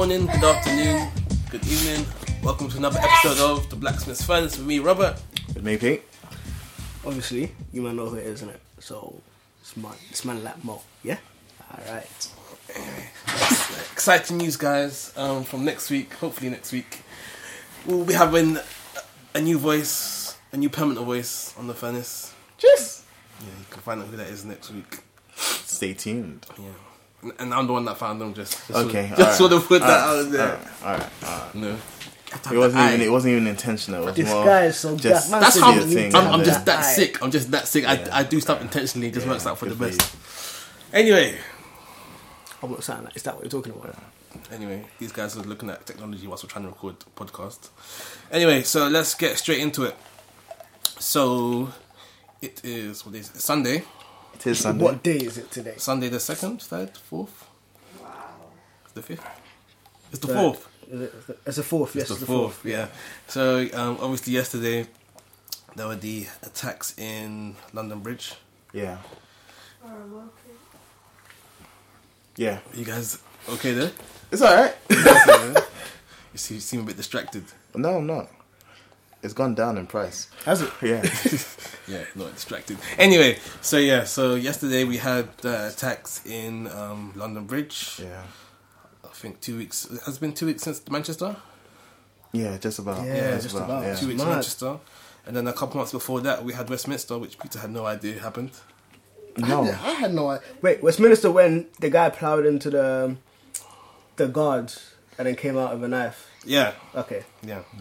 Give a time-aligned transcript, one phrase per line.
[0.00, 1.08] morning, good afternoon,
[1.50, 2.06] good evening.
[2.42, 5.20] Welcome to another episode of the Blacksmith's Furnace with me, Robert.
[5.48, 6.02] With me, Pete.
[7.04, 8.60] Obviously, you might know who it is, isn't it?
[8.78, 9.20] So,
[9.60, 11.18] it's man, it's man like Mo, yeah?
[11.70, 12.28] Alright.
[13.92, 15.12] Exciting news, guys.
[15.18, 17.02] Um, from next week, hopefully next week,
[17.84, 18.56] we'll be having
[19.34, 22.32] a new voice, a new permanent voice on the furnace.
[22.56, 23.04] Cheers!
[23.40, 25.00] Yeah, you can find out who that is next week.
[25.34, 26.46] Stay tuned.
[26.58, 26.89] Yeah.
[27.22, 28.32] And- And I'm the one that found them.
[28.34, 29.08] Just, just Okay.
[29.08, 30.60] Sort of, just sort of put that alright, out there.
[30.82, 31.54] Alright, alright.
[31.54, 31.76] No.
[32.52, 33.00] It wasn't even.
[33.00, 34.02] It wasn't even intentional.
[34.02, 35.42] It was This more guy is so just bad.
[35.42, 37.20] That's how you see thing I'm, I'm just that sick.
[37.22, 37.82] I'm just that sick.
[37.82, 38.08] Yeah.
[38.12, 39.08] I, I do stuff intentionally.
[39.08, 40.00] It just Yeah, works out for the best.
[40.00, 40.98] you.
[40.98, 41.36] Anyway,
[42.62, 43.16] I'm not saying that.
[43.16, 43.96] Is that what you're talking about?
[44.52, 47.68] anyway, these guys are looking at technology whilst we're trying to record a podcast.
[48.30, 49.96] Anyway, so let's get straight into it.
[51.00, 51.72] So
[52.40, 53.40] it is what is it?
[53.40, 53.82] Sunday,
[54.40, 54.84] It is Sunday.
[54.84, 55.74] What day is it today?
[55.76, 57.46] Sunday the second, third, fourth.
[58.00, 58.08] Wow.
[58.94, 59.26] The fifth.
[60.10, 60.36] It's the Third.
[60.36, 60.68] fourth.
[61.46, 62.54] It's the fourth, yes, It's it's the the fourth.
[62.54, 62.64] fourth.
[62.66, 62.88] Yeah.
[63.28, 64.86] So um, obviously yesterday
[65.76, 68.34] there were the attacks in London Bridge.
[68.72, 68.98] Yeah.
[72.36, 72.58] Yeah.
[72.74, 73.18] you guys
[73.48, 73.90] okay there?
[74.32, 74.74] It's alright.
[74.88, 77.44] you see, you seem a bit distracted.
[77.74, 78.28] no, I'm not.
[79.22, 80.28] It's gone down in price.
[80.44, 80.70] Has it?
[80.82, 81.02] Yeah.
[81.88, 82.78] Yeah, not distracted.
[82.98, 87.98] Anyway, so yeah, so yesterday we had uh, attacks in um, London Bridge.
[88.00, 88.22] yeah.
[89.04, 89.86] I think two weeks.
[89.90, 91.34] It has been two weeks since Manchester.
[92.32, 92.56] Yeah.
[92.58, 93.04] Just about.
[93.04, 93.82] Yeah, just about.
[93.82, 93.96] Yeah.
[93.96, 94.28] Two weeks Mad.
[94.28, 94.78] Manchester,
[95.26, 98.20] and then a couple months before that we had Westminster, which Peter had no idea
[98.20, 98.52] happened.
[99.36, 99.62] No.
[99.62, 100.46] I had no idea.
[100.62, 103.16] Wait, Westminster when the guy ploughed into the
[104.14, 106.28] the guards and then came out with a knife.
[106.44, 107.24] Yeah, Okay.
[107.42, 107.62] yeah.
[107.72, 107.78] So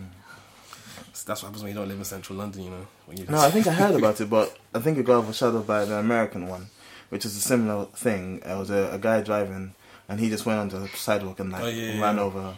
[1.23, 2.87] that's what happens when you don't live in central London, you know.
[3.05, 5.65] When you No, I think I heard about it, but I think it got overshadowed
[5.67, 6.67] by the American one,
[7.09, 8.41] which is a similar thing.
[8.45, 9.73] It was a, a guy driving,
[10.07, 12.21] and he just went on the sidewalk and like Oh, yeah, ran yeah.
[12.21, 12.55] over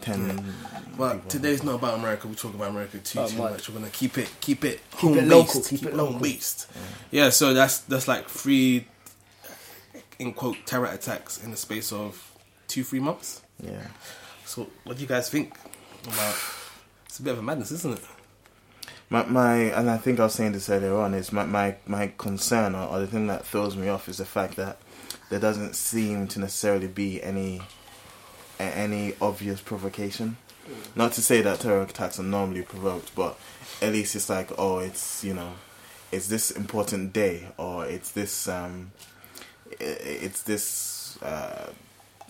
[0.00, 0.44] ten.
[0.98, 1.30] But people.
[1.30, 2.28] today's not about America.
[2.28, 3.52] We talk about America too, Oh, too much.
[3.52, 3.68] much.
[3.68, 6.18] We're gonna keep it, keep it, Keep home it local, based, keep it home local.
[6.20, 6.70] based.
[7.10, 7.30] Yeah.
[7.30, 8.86] so that's that's like three,
[10.18, 12.32] in quote, terror attacks in the space of
[12.68, 13.42] two, three months.
[13.62, 13.86] Yeah.
[14.44, 15.54] So, what do you guys think
[16.04, 16.34] about?
[17.12, 18.04] It's a bit of a madness, isn't it?
[19.10, 22.10] My, my and I think I was saying this earlier on is my my, my
[22.16, 24.78] concern or, the thing that throws me off is the fact that
[25.28, 27.60] there doesn't seem to necessarily be any
[28.58, 30.38] any obvious provocation.
[30.96, 33.38] Not to say that terror attacks are normally provoked, but
[33.82, 35.52] at least it's like oh it's you know
[36.10, 38.90] it's this important day or it's this um
[39.78, 41.72] it's this uh,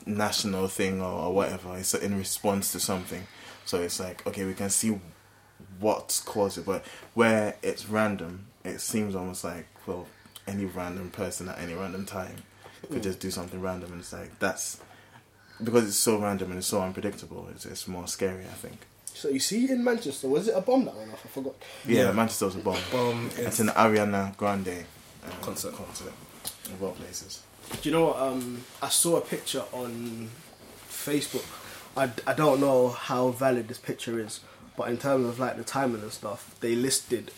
[0.06, 1.78] national thing or, or whatever.
[1.78, 3.28] It's in response to something.
[3.64, 4.98] So it's like okay we can see
[5.80, 6.84] what's caused it, but
[7.14, 10.06] where it's random, it seems almost like well,
[10.46, 12.36] any random person at any random time
[12.90, 14.80] could just do something random, and it's like that's
[15.62, 17.48] because it's so random and it's so unpredictable.
[17.54, 18.78] It's, it's more scary, I think.
[19.14, 21.24] So you see in Manchester, was it a bomb that went off?
[21.24, 21.54] I forgot.
[21.86, 22.12] Yeah, Yeah.
[22.12, 22.78] Manchester was a bomb.
[22.90, 24.84] Bomb It's is- an Ariana Grande
[25.24, 25.74] um, Concert.
[25.74, 26.12] concert
[26.66, 27.42] of all places.
[27.80, 28.16] Do you know what?
[28.16, 30.28] Um, I saw a picture on
[30.88, 31.44] Facebook.
[31.96, 34.40] I, I don't know how valid this picture is,
[34.76, 37.30] but in terms of like the timing and stuff, they listed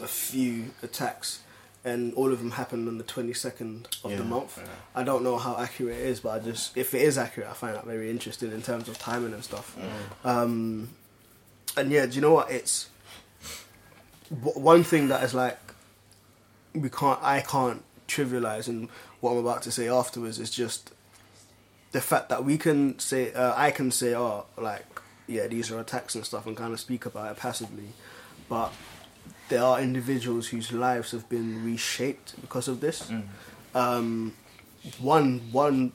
[0.00, 1.40] a few attacks,
[1.84, 4.58] and all of them happened on the twenty second of Yeah, the month.
[4.58, 4.68] yeah.
[4.94, 7.52] I don't know how accurate it is, but I just if it is accurate, I
[7.52, 9.76] find that very interesting in terms of timing and stuff.
[10.24, 10.90] Um,
[11.76, 12.50] and yeah, do you know what?
[12.50, 12.88] It's
[14.30, 15.58] one thing that is like
[16.74, 18.88] we can't I can't trivialize and
[19.20, 20.92] what I'm about to say afterwards is just
[21.92, 24.86] the fact that we can say uh, I can say oh like
[25.26, 27.88] yeah these are attacks and stuff and kind of speak about it passively
[28.48, 28.72] but
[29.48, 33.10] there are individuals whose lives have been reshaped because of this.
[33.74, 34.34] Um,
[35.00, 35.92] one one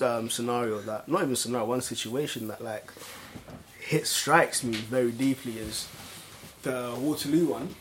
[0.00, 2.92] um, scenario that not even scenario one situation that like
[3.80, 5.88] hit strikes me very deeply is
[6.62, 7.74] the Waterloo one.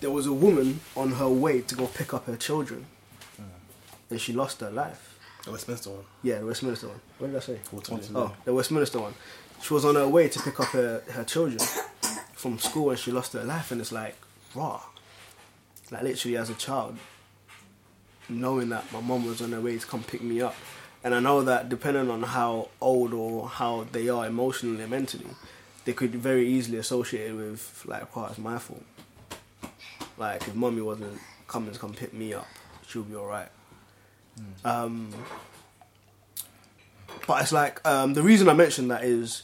[0.00, 2.86] There was a woman on her way to go pick up her children,
[4.10, 5.07] and she lost her life.
[5.44, 6.04] The Westminster one.
[6.22, 7.00] Yeah, the Westminster one.
[7.18, 7.58] What did I say?
[8.14, 9.14] Oh, the Westminster one.
[9.62, 11.58] She was on her way to pick up her, her children
[12.32, 13.72] from school, and she lost her life.
[13.72, 14.16] And it's like,
[14.54, 14.80] raw.
[15.90, 16.98] Like literally, as a child,
[18.28, 20.54] knowing that my mom was on her way to come pick me up,
[21.02, 25.26] and I know that depending on how old or how they are emotionally and mentally,
[25.84, 28.84] they could very easily associate it with like, "Oh, it's my fault."
[30.18, 32.46] Like if mommy wasn't coming to come pick me up,
[32.86, 33.48] she'll be alright.
[34.64, 35.12] Um,
[37.26, 39.42] but it's like um, the reason I mention that is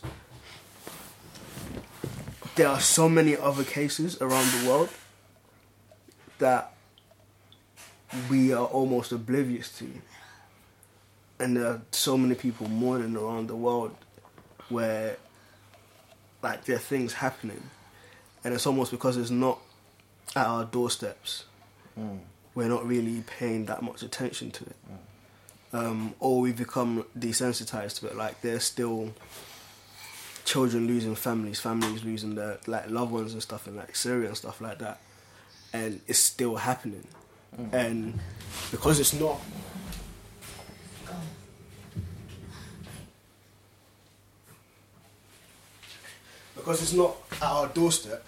[2.57, 4.89] there are so many other cases around the world
[6.39, 6.73] that
[8.31, 9.91] we are almost oblivious to.
[11.39, 13.95] and there are so many people mourning around the world
[14.69, 15.17] where
[16.43, 17.63] like there are things happening.
[18.45, 19.59] And it's almost because it's not
[20.37, 21.45] at our doorsteps
[22.55, 24.77] we're not really paying that much attention to it.
[25.73, 28.17] Um, or we've become desensitized to it.
[28.17, 29.13] Like there's still
[30.45, 34.37] children losing families families losing their like loved ones and stuff in like syria and
[34.37, 35.01] stuff like that.
[35.73, 37.07] And it's still happening.
[37.73, 38.19] And
[38.71, 39.41] because it's not
[46.55, 48.25] because it's not at our doorstep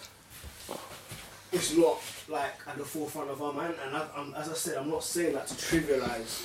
[1.57, 1.99] it's not
[2.29, 4.07] like at the forefront of our mind and I,
[4.39, 6.45] as I said I'm not saying that to trivialize.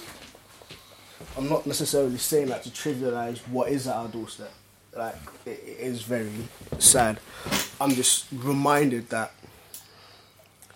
[1.38, 4.54] I'm not necessarily saying that to trivialize what is at our doorstep.
[4.96, 5.16] Like
[5.46, 6.32] it, it is very
[6.80, 7.20] sad.
[7.80, 9.34] I'm just reminded that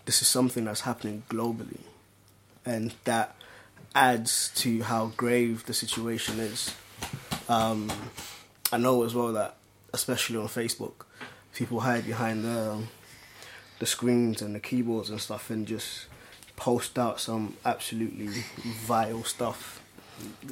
[0.03, 1.79] this is something that's happening globally
[2.65, 3.35] and that
[3.95, 6.75] adds to how grave the situation is.
[7.47, 7.89] Um,
[8.73, 9.55] I know as well that,
[9.93, 11.05] especially on Facebook,
[11.53, 12.79] people hide behind the,
[13.79, 16.07] the screens and the keyboards and stuff and just
[16.55, 18.27] post out some absolutely
[18.85, 19.81] vile stuff.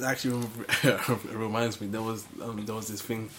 [0.04, 0.46] Actually
[0.82, 3.30] it reminds me there was um, there was this thing.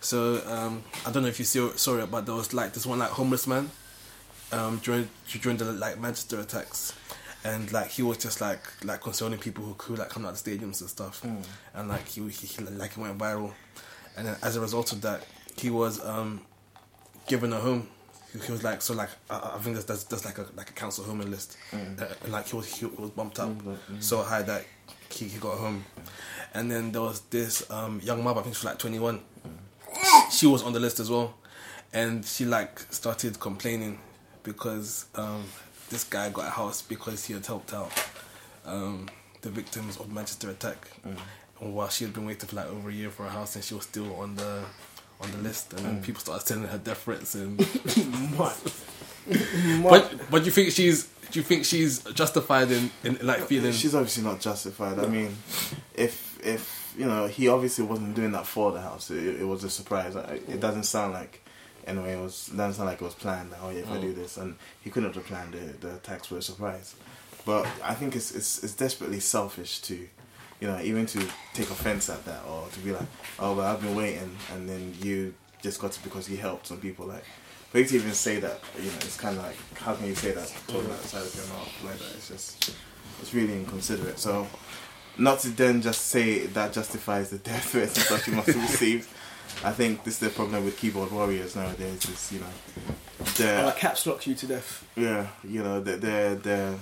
[0.00, 2.86] So um, I don't know if you saw, saw it but there was like this
[2.86, 3.70] one like homeless man
[4.52, 5.08] um, during
[5.40, 6.94] during the like Manchester attacks.
[7.46, 10.42] And like he was just like like consoling people who could like come out of
[10.42, 11.22] the stadiums and stuff.
[11.74, 13.52] And like he, he, he like it went viral.
[14.16, 15.26] And then as a result of that
[15.56, 16.40] he was um,
[17.26, 17.88] given a home
[18.34, 20.68] he, he was like so like I, I think there's, there's there's like a like
[20.68, 21.56] a council home list.
[21.72, 23.50] Uh, and like he was he was bumped up
[24.00, 24.64] so high that
[25.10, 25.84] he, he got home.
[26.52, 29.20] And then there was this um, young mother I think she was like 21
[30.30, 31.34] she was on the list as well.
[31.92, 33.98] And she like started complaining
[34.42, 35.44] because um,
[35.90, 37.92] this guy got a house because he had helped out
[38.66, 39.08] um,
[39.42, 40.90] the victims of Manchester attack.
[41.60, 43.64] And while she had been waiting for like over a year for a house and
[43.64, 44.64] she was still on the
[45.20, 46.02] on the list and then mm.
[46.02, 47.60] people started sending her death threats and
[48.36, 48.58] What?
[49.82, 53.94] but but you think she's do you think she's justified in, in like feeling She's
[53.94, 55.00] obviously not justified.
[55.00, 55.36] I mean,
[55.94, 59.10] if if you know, he obviously wasn't doing that for the house.
[59.10, 60.14] It, it was a surprise.
[60.14, 61.40] It doesn't sound like.
[61.86, 63.50] Anyway, it was it doesn't sound like it was planned.
[63.50, 64.16] That, oh yeah, if I do mm.
[64.16, 66.94] this, and he couldn't have planned the the attacks for a surprise.
[67.44, 70.08] But I think it's it's it's desperately selfish to,
[70.64, 71.18] you know, even to
[71.52, 73.06] take offense at that or to be like,
[73.38, 76.78] oh, but I've been waiting, and then you just got it because you helped some
[76.78, 77.04] people.
[77.04, 77.24] Like,
[77.68, 80.14] for you to even say that, you know, it's kind of like, how can you
[80.14, 82.16] say that totally outside of your mouth like that?
[82.16, 82.74] It's just,
[83.20, 84.18] it's really inconsiderate.
[84.18, 84.46] So,
[85.18, 88.62] not to then just say that justifies the death threats and stuff you must have
[88.62, 89.10] received.
[89.62, 92.08] I think this is the problem with keyboard warriors nowadays.
[92.08, 94.88] Is you know, they're I caps lock you to death.
[94.96, 96.78] yeah, you know, the the the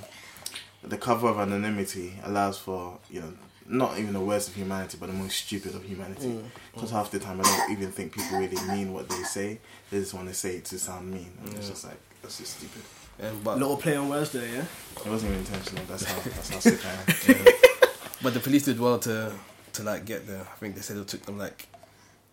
[0.85, 3.33] the cover of anonymity allows for you know
[3.69, 6.41] not even the worst of humanity, but the most stupid of humanity.
[6.75, 9.59] Because half the time I don't even think people really mean what they say.
[9.91, 12.59] They just want to say it to sound mean, and it's just like that's just
[12.59, 12.83] stupid.
[13.19, 14.65] and, but Little play on words there, yeah.
[14.97, 15.85] It wasn't even intentional.
[15.89, 16.91] That's how that's how sick I
[17.33, 17.47] am.
[18.23, 19.33] But the police did well to
[19.73, 20.41] to like get there.
[20.43, 21.67] I think they said it took them like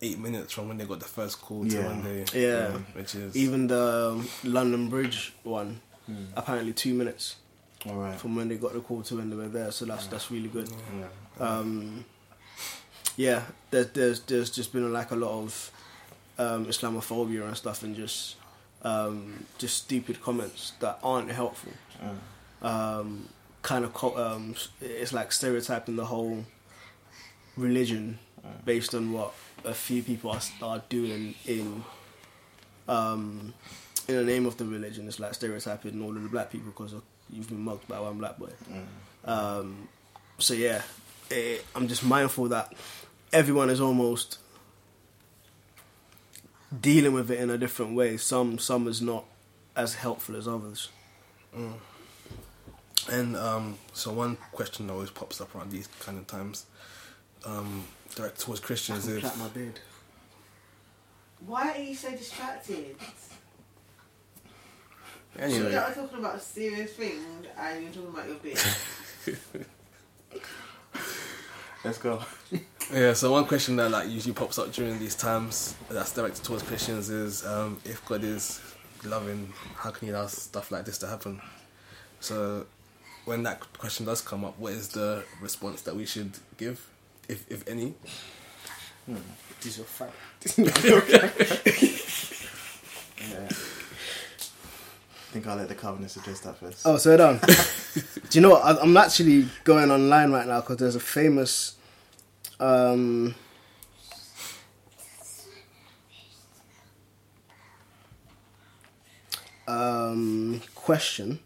[0.01, 1.87] eight minutes from when they got the first call to Yeah.
[1.87, 2.71] when they Yeah.
[2.93, 5.81] which is Even the um, London Bridge one,
[6.35, 7.35] apparently two minutes
[7.88, 8.19] All right.
[8.19, 9.71] from when they got the call to when they were there.
[9.71, 10.69] So that's that's really good.
[11.00, 11.07] Yeah.
[11.48, 12.06] Um,
[13.16, 15.71] yeah, there's there's there's just been like a lot of
[16.38, 18.36] um, Islamophobia and stuff, and just
[18.83, 21.71] um, just stupid comments that aren't helpful.
[22.62, 23.28] Um,
[23.62, 26.45] kind of co- um, it's like stereotyping the whole
[27.57, 28.19] religion
[28.66, 29.33] based on what
[29.66, 31.83] a few people are, are doing in
[32.88, 33.54] um,
[34.07, 35.07] in the name of the religion.
[35.07, 36.94] It's like stereotyping all of the black people because
[37.31, 38.50] you've been mugged by one black boy.
[39.26, 39.88] Um,
[40.38, 40.81] so yeah,
[41.31, 42.74] eh, I'm just mindful that
[43.31, 44.40] everyone is almost
[46.81, 48.18] dealing with it in a different way.
[48.18, 49.26] Some some is not
[49.76, 50.90] as helpful as others.
[53.12, 56.66] And um, so one question that always pops up around these kind of times,
[57.45, 59.80] um, direct towards Christians is Clap my beard.
[61.45, 62.95] Why are you so distracted?
[65.38, 65.71] Anyway.
[65.71, 67.19] You're talking about a serious thing
[67.57, 68.59] and you're talking about your beard.
[71.83, 72.21] Let's go.
[72.94, 76.64] Yeah, so one question that like usually pops up during these times that's directed towards
[76.64, 78.62] Christians is um, if God is
[79.06, 81.40] loving, how can He allow stuff like this to happen?
[82.19, 82.66] So
[83.26, 86.86] when that question does come up, what is the response that we should give,
[87.30, 87.94] if if any?
[89.07, 90.16] It is a fact.
[93.30, 93.50] Yeah.
[95.30, 96.88] I think I'll let the Calvinists address that first.
[96.88, 97.40] Oh, so done.
[98.30, 98.66] Do you know what?
[98.66, 101.76] I- I'm actually going online right now because there's a famous
[102.59, 103.36] Um,
[109.68, 111.40] um, question.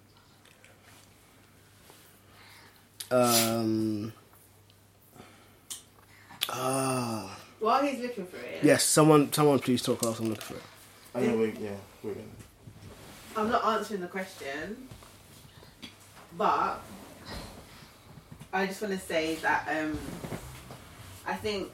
[3.12, 4.12] Um,
[6.50, 8.84] ah, While he's looking for it, yes.
[8.84, 10.02] Someone, someone, please talk.
[10.02, 10.62] Whilst I'm looking for it.
[11.16, 11.72] I know we, yeah,
[12.02, 12.25] we're gonna.
[13.36, 14.88] I'm not answering the question,
[16.38, 16.80] but
[18.54, 19.98] I just want to say that um,
[21.25, 21.72] I think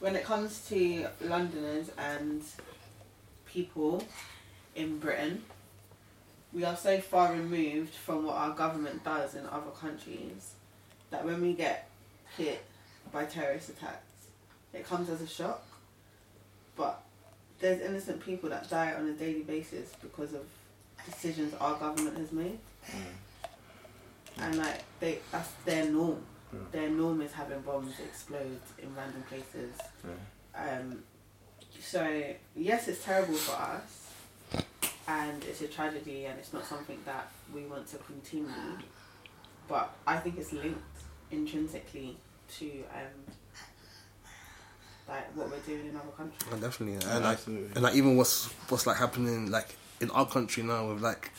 [0.00, 2.42] when it comes to Londoners and
[3.46, 4.04] people
[4.74, 5.42] in Britain,
[6.52, 10.52] we are so far removed from what our government does in other countries
[11.08, 11.88] that when we get
[12.36, 12.62] hit
[13.10, 14.26] by terrorist attacks,
[14.74, 15.64] it comes as a shock.
[16.76, 17.03] But
[17.64, 20.42] there's innocent people that die on a daily basis because of
[21.06, 22.58] decisions our government has made.
[24.38, 26.18] And like they that's their norm.
[26.54, 26.70] Mm.
[26.72, 29.74] Their norm is having bombs explode in random places.
[30.54, 31.02] Um
[31.80, 32.06] so
[32.54, 34.10] yes it's terrible for us
[35.08, 38.76] and it's a tragedy and it's not something that we want to continue.
[39.68, 40.98] But I think it's linked
[41.30, 42.18] intrinsically
[42.58, 43.34] to um
[45.08, 46.40] like what we're doing in other countries.
[46.52, 47.70] Oh, definitely, Yeah, and like, absolutely.
[47.74, 51.30] and like even what's what's like happening like in our country now with like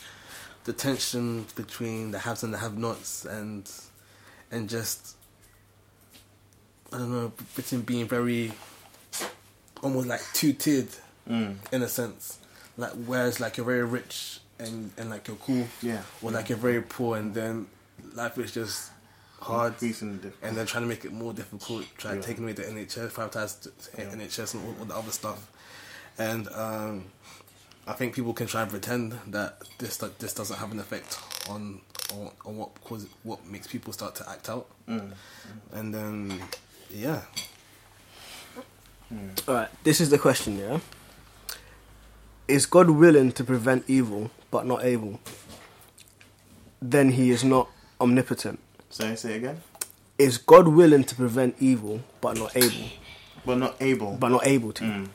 [0.64, 3.70] the tension between the haves and the have-nots, and
[4.50, 5.16] and just
[6.92, 8.52] I don't know, Britain being very
[9.82, 10.88] almost like two-tiered
[11.28, 11.56] Mm.
[11.72, 12.38] in a sense,
[12.76, 16.02] like whereas like you're very rich and and like you're cool, Yeah.
[16.22, 17.66] or like you're very poor, and then
[18.14, 18.92] life is just
[19.40, 19.72] hard.
[19.74, 20.44] Increasing the difference.
[20.44, 22.20] and then trying to make it more difficult, try Yeah.
[22.22, 24.04] taking away the NHS, privatize Yeah.
[24.12, 25.46] NHS and all, all the other stuff.
[26.18, 27.04] And um,
[27.86, 31.18] I think people can try and pretend that this that this doesn't have an effect
[31.48, 31.80] on
[32.14, 35.12] on, on what cause what makes people start to act out, Mm.
[35.72, 36.40] and then
[36.90, 37.22] yeah,
[39.46, 40.58] All right, this is the question.
[40.58, 40.80] Yeah,
[42.48, 45.20] is God willing to prevent evil but not able?
[46.80, 47.68] Then He is not
[48.00, 48.58] omnipotent.
[48.90, 49.60] Say, say again.
[50.18, 52.88] Is God willing to prevent evil but not able?
[53.44, 54.16] But not able.
[54.16, 54.84] But not able to.
[54.84, 55.08] Mm.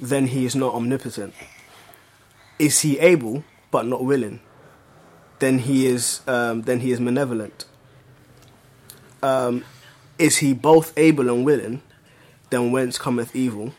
[0.00, 1.34] Then He is not omnipotent.
[2.58, 4.40] Is He able but not willing?
[5.38, 6.22] Then He is.
[6.26, 7.64] Um, then He is malevolent.
[9.22, 9.64] Um,
[10.18, 11.82] is He both able and willing?
[12.50, 13.72] Then whence cometh evil?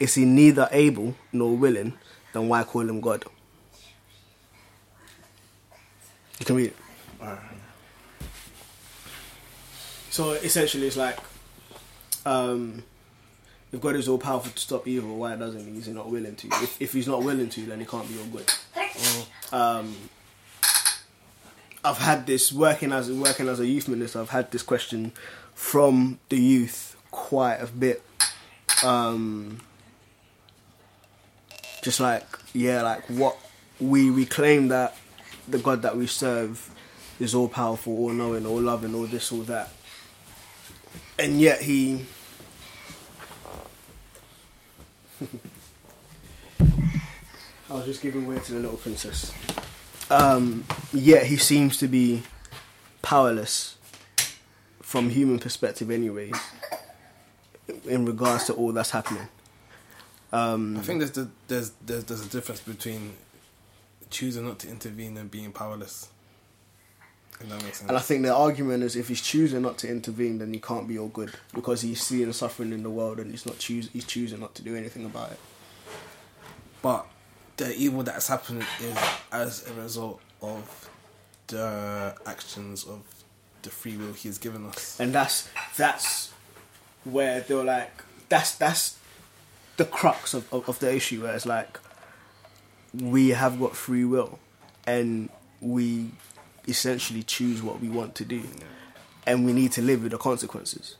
[0.00, 1.94] Is He neither able nor willing?
[2.32, 3.24] Then why call Him God?
[6.40, 6.76] You can read it.
[10.12, 11.16] So essentially, it's like,
[12.26, 12.82] um,
[13.72, 15.78] if God is all powerful to stop evil, why doesn't he?
[15.78, 16.48] Is he not willing to?
[16.48, 18.52] If, if he's not willing to, then he can't be all good.
[19.52, 19.96] Um,
[21.82, 24.20] I've had this working as working as a youth minister.
[24.20, 25.12] I've had this question
[25.54, 28.02] from the youth quite a bit.
[28.84, 29.62] Um,
[31.80, 33.38] just like yeah, like what
[33.80, 34.94] we we claim that
[35.48, 36.70] the God that we serve
[37.18, 39.70] is all powerful, all knowing, all loving, all this, all that,
[41.22, 42.04] and yet he.
[47.70, 49.32] I was just giving way to the little princess.
[50.10, 52.24] Um, yet he seems to be
[53.00, 53.76] powerless
[54.80, 56.34] from human perspective, anyways,
[57.86, 59.28] in regards to all that's happening.
[60.32, 63.12] Um, I think there's the, there's there's there's a difference between
[64.10, 66.08] choosing not to intervene and being powerless.
[67.30, 67.31] If that makes sense.
[67.88, 70.86] And I think the argument is if he's choosing not to intervene, then he can't
[70.86, 74.04] be all good because he's seeing suffering in the world and he's not choose he's
[74.04, 75.40] choosing not to do anything about it.
[76.80, 77.06] But
[77.56, 78.96] the evil that's happening is
[79.30, 80.90] as a result of
[81.48, 83.02] the actions of
[83.62, 84.98] the free will He's given us.
[84.98, 86.32] And that's that's
[87.04, 88.98] where they're like that's that's
[89.76, 91.78] the crux of, of, of the issue where it's like
[92.94, 94.38] we have got free will
[94.86, 95.30] and
[95.60, 96.10] we
[96.66, 98.42] essentially choose what we want to do
[99.26, 100.96] and we need to live with the consequences.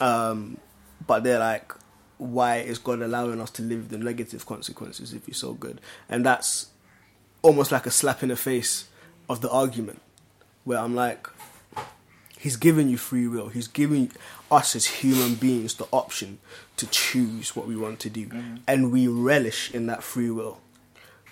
[0.00, 0.58] Um,
[1.06, 1.72] but they're like,
[2.18, 5.80] why is God allowing us to live the negative consequences if He's so good?
[6.08, 6.68] And that's
[7.42, 8.88] almost like a slap in the face
[9.28, 10.00] of the argument,
[10.64, 11.28] where I'm like,
[12.38, 13.48] He's given you free will.
[13.48, 14.12] He's giving
[14.50, 16.38] us as human beings the option
[16.76, 18.30] to choose what we want to do,
[18.68, 20.60] and we relish in that free will.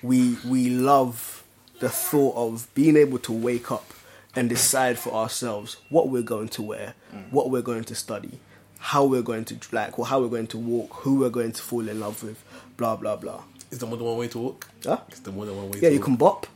[0.02, 1.41] We we love
[1.82, 3.92] the thought of being able to wake up
[4.36, 6.94] and decide for ourselves what we're going to wear,
[7.32, 8.38] what we're going to study,
[8.78, 11.60] how we're going to like, or how we're going to walk, who we're going to
[11.60, 12.40] fall in love with,
[12.76, 13.42] blah blah blah.
[13.72, 14.68] Is there more than one way to walk?
[14.84, 15.00] Huh?
[15.10, 15.80] Is there more than one way?
[15.82, 16.04] Yeah, you walk?
[16.04, 16.46] can bop.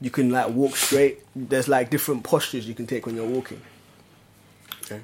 [0.00, 1.18] You can like walk straight.
[1.34, 3.60] There's like different postures you can take when you're walking.
[4.84, 5.00] Okay.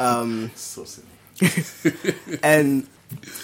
[0.00, 1.06] Um, So silly.
[2.42, 2.88] and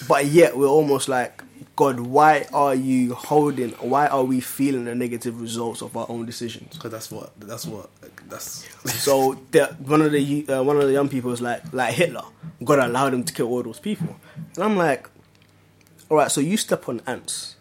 [0.08, 1.44] but yet we're almost like
[1.76, 2.00] God.
[2.00, 3.70] Why are you holding?
[3.72, 6.76] Why are we feeling the negative results of our own decisions?
[6.76, 7.90] Because that's what that's what
[8.28, 8.66] that's.
[9.02, 12.24] So the, one of the uh, one of the young people was like like Hitler.
[12.64, 14.16] God allowed him to kill all those people,
[14.54, 15.08] and I'm like,
[16.08, 16.30] all right.
[16.30, 17.56] So you step on ants.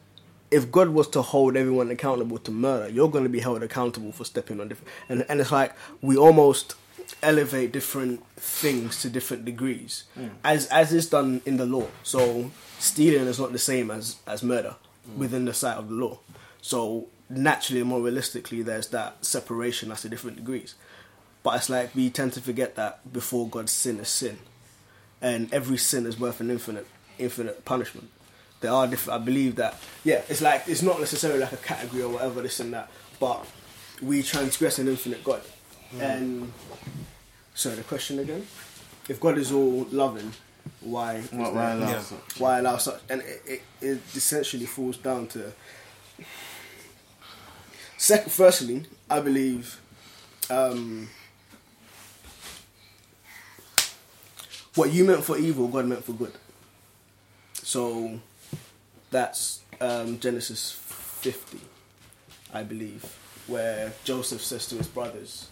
[0.50, 4.12] If God was to hold everyone accountable to murder, you're going to be held accountable
[4.12, 4.90] for stepping on different.
[5.08, 6.76] And and it's like we almost
[7.24, 10.04] elevate different things to different degrees,
[10.44, 11.88] as as is done in the law.
[12.04, 12.52] So
[12.82, 14.76] stealing is not the same as as murder
[15.18, 16.20] within the sight of the law.
[16.62, 20.76] So naturally, and more realistically, there's that separation as to different degrees.
[21.44, 24.38] But it's like we tend to forget that before God, sin is sin,
[25.22, 28.10] and every sin is worth an infinite, infinite punishment.
[28.60, 29.22] There are different.
[29.22, 29.76] I believe that.
[30.04, 33.46] Yeah, it's like it's not necessarily like a category or whatever this and that, but
[34.02, 35.42] we transgress an infinite God.
[35.92, 36.02] Hmm.
[36.02, 36.54] And
[37.56, 38.46] so the question again:
[39.10, 40.34] If God is all loving,
[40.82, 41.16] why?
[41.16, 42.00] is Why, why allow Yeah.
[42.02, 42.40] such?
[42.40, 45.52] why allow such and it, it, it essentially falls down to
[47.98, 49.80] second firstly i believe
[50.50, 51.08] um,
[54.76, 56.34] what you meant for evil god meant for good
[57.54, 58.20] so
[59.12, 60.72] that's um, genesis
[61.22, 61.60] 50
[62.54, 63.04] i believe
[63.48, 65.48] where joseph says to his brothers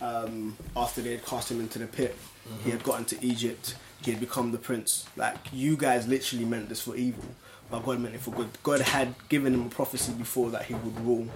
[0.00, 2.16] um, after they had cast him into the pit,
[2.64, 5.06] he had gotten to Egypt, he had become the prince.
[5.16, 7.24] Like, you guys literally meant this for evil,
[7.70, 8.48] but God meant it for good.
[8.62, 11.28] God had given him a prophecy before that he would rule,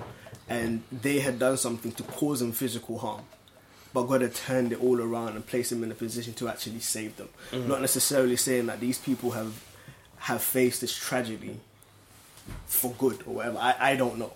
[0.48, 3.22] and they had done something to cause him physical harm.
[3.92, 6.80] But God had turned it all around and placed him in a position to actually
[6.80, 7.28] save them.
[7.50, 7.68] Mm-hmm.
[7.68, 9.62] Not necessarily saying that these people have
[10.18, 11.60] have faced this tragedy
[12.66, 13.58] for good or whatever.
[13.58, 14.32] I, I don't know.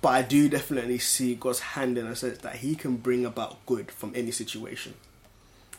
[0.00, 3.64] But I do definitely see God's hand in a sense that He can bring about
[3.66, 4.94] good from any situation.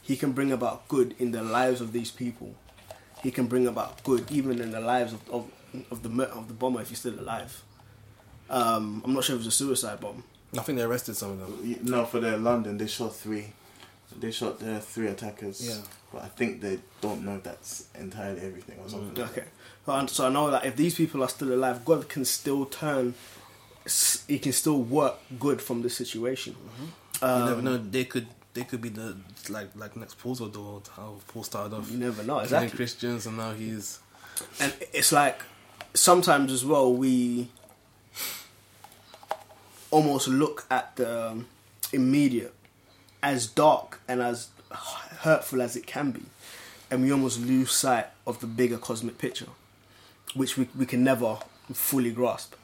[0.04, 2.54] He can bring about good in the lives of these people.
[3.24, 5.44] He can bring about good even in the lives of of,
[5.92, 7.64] of the of the bomber if he's still alive.
[8.50, 10.24] Um, I'm not sure if it was a suicide bomb.
[10.58, 11.80] I think they arrested some of them.
[11.84, 13.54] No, for the London, they shot three.
[14.20, 15.68] They shot the three attackers.
[15.68, 15.82] Yeah.
[16.12, 19.16] But I think they don't know that's entirely everything or something.
[19.16, 19.48] like Okay,
[19.86, 22.66] so I- so I know that if these people are still alive, God can still
[22.66, 23.16] turn.
[24.28, 26.56] He can still work good from this situation.
[27.22, 27.78] you never Um, know.
[27.78, 29.16] They could they could be the
[29.50, 31.92] like like next Paul's or how Paul started off.
[31.92, 32.76] You never know, exactly.
[32.76, 34.00] Christians and now he's
[34.60, 35.42] and it's like
[35.94, 37.50] sometimes as well we
[39.92, 41.48] almost look at the um,
[41.92, 42.54] immediate
[43.22, 44.50] as dark and as
[45.20, 46.24] hurtful as it can be
[46.90, 49.48] and we almost lose sight of the bigger cosmic picture
[50.34, 51.38] which we, we can never
[51.74, 52.56] fully grasp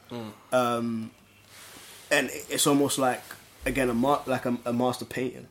[0.52, 1.10] um,
[2.10, 3.22] and it's almost like
[3.64, 5.46] again a mar- like a, a master painting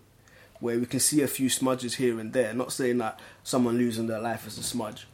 [0.60, 4.08] where we can see a few smudges here and there not saying that someone losing
[4.08, 5.08] their life is a smudge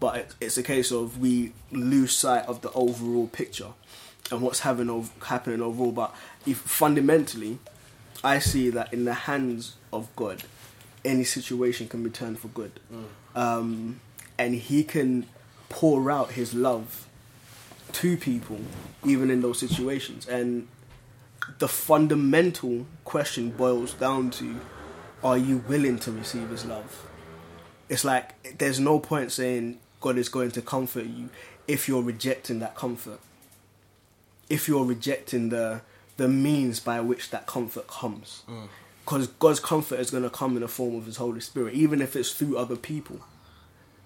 [0.00, 3.72] but it's a case of we lose sight of the overall picture
[4.30, 5.92] and what's having ov- happening overall.
[5.92, 6.14] But
[6.46, 7.58] if fundamentally,
[8.22, 10.44] I see that in the hands of God,
[11.04, 12.78] any situation can be turned for good,
[13.34, 14.00] um,
[14.38, 15.26] and He can
[15.68, 17.06] pour out His love
[17.92, 18.60] to people,
[19.04, 20.28] even in those situations.
[20.28, 20.68] And
[21.58, 24.60] the fundamental question boils down to:
[25.22, 27.06] Are you willing to receive His love?
[27.88, 31.30] it's like there's no point saying God is going to comfort you
[31.66, 33.20] if you're rejecting that comfort.
[34.48, 35.82] If you're rejecting the
[36.16, 38.42] the means by which that comfort comes.
[39.04, 42.02] Because God's comfort is going to come in the form of His Holy Spirit, even
[42.02, 43.20] if it's through other people.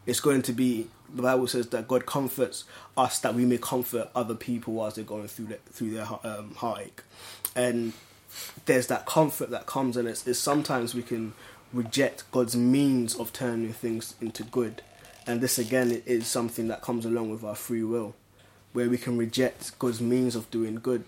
[0.04, 2.64] It's going to be the Bible says that God comforts
[2.96, 6.54] us that we may comfort other people as they're going through their, through their um,
[6.56, 7.02] heartache,
[7.54, 7.92] and
[8.66, 11.34] there's that comfort that comes, and it's, it's sometimes we can
[11.72, 14.82] reject God's means of turning things into good,
[15.26, 18.14] and this again is something that comes along with our free will,
[18.72, 21.04] where we can reject God's means of doing good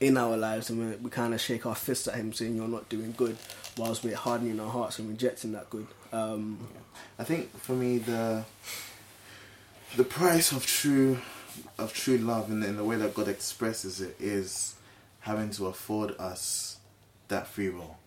[0.00, 2.88] in our lives, and we, kind of shake our fists at Him, saying you're not
[2.88, 3.36] doing good,
[3.76, 5.86] whilst we're hardening our hearts and rejecting that good.
[6.12, 6.58] Um,
[7.18, 8.44] I think for me the
[9.96, 11.18] the price of true
[11.78, 14.74] of true love the, in the way that God expresses it is
[15.20, 16.78] having to afford us
[17.28, 17.98] that free will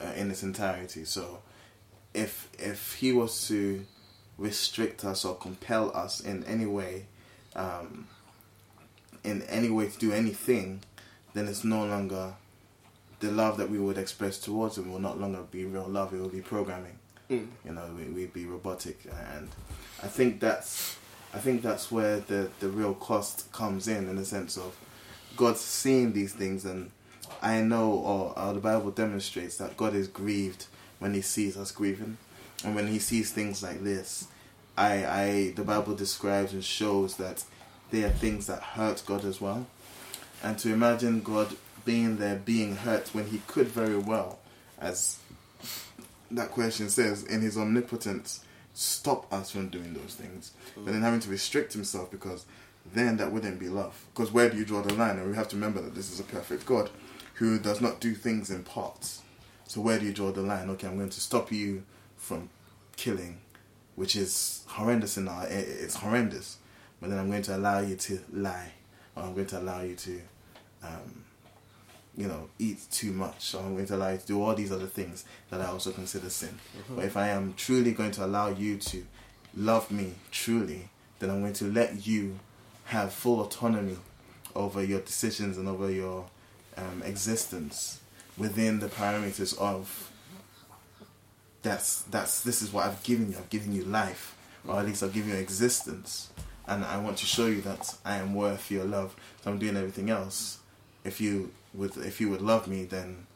[0.00, 1.04] uh, in its entirety.
[1.04, 1.40] So
[2.14, 3.84] if if he was to
[4.38, 7.06] restrict us or compel us in any way
[7.54, 8.08] um,
[9.22, 10.80] in any way to do anything,
[11.34, 12.34] then it's no longer
[13.20, 16.14] the love that we would express towards him will not longer be real love.
[16.14, 18.98] It will be programming you know we, we'd be robotic
[19.34, 19.48] and
[20.02, 20.96] i think that's
[21.32, 24.76] i think that's where the the real cost comes in in the sense of
[25.36, 26.90] god seeing these things and
[27.42, 30.66] i know or, or the bible demonstrates that god is grieved
[31.00, 32.16] when he sees us grieving.
[32.64, 34.28] And when he sees things like this,
[34.78, 37.42] I, I, the Bible describes and shows that
[37.90, 39.66] they are things that hurt God as well,
[40.44, 44.38] and to imagine God being there, being hurt when He could very well,
[44.78, 45.18] as
[46.30, 51.20] that question says, in His omnipotence, stop us from doing those things, but then having
[51.20, 52.46] to restrict Himself because
[52.92, 54.04] then that wouldn't be love.
[54.12, 55.18] Because where do you draw the line?
[55.18, 56.90] And we have to remember that this is a perfect God
[57.34, 59.22] who does not do things in parts.
[59.66, 60.68] So where do you draw the line?
[60.70, 61.84] Okay, I'm going to stop you
[62.16, 62.50] from
[62.96, 63.38] killing,
[63.94, 66.58] which is horrendous in our, it's horrendous.
[67.00, 68.72] But then I'm going to allow you to lie,
[69.16, 70.20] or I'm going to allow you to,
[70.82, 71.24] um,
[72.16, 74.72] you know, eat too much, or I'm going to allow you to do all these
[74.72, 76.58] other things that I also consider sin.
[76.94, 79.06] But if I am truly going to allow you to
[79.56, 80.90] love me truly,
[81.20, 82.38] then I'm going to let you
[82.90, 83.96] have full autonomy
[84.56, 86.26] over your decisions and over your
[86.76, 88.00] um, existence
[88.36, 90.10] within the parameters of
[91.62, 93.38] that's that's this is what I've given you.
[93.38, 96.30] I've given you life, or at least I've given you existence,
[96.66, 99.14] and I want to show you that I am worth your love.
[99.44, 100.58] So I'm doing everything else.
[101.04, 103.26] If you would if you would love me, then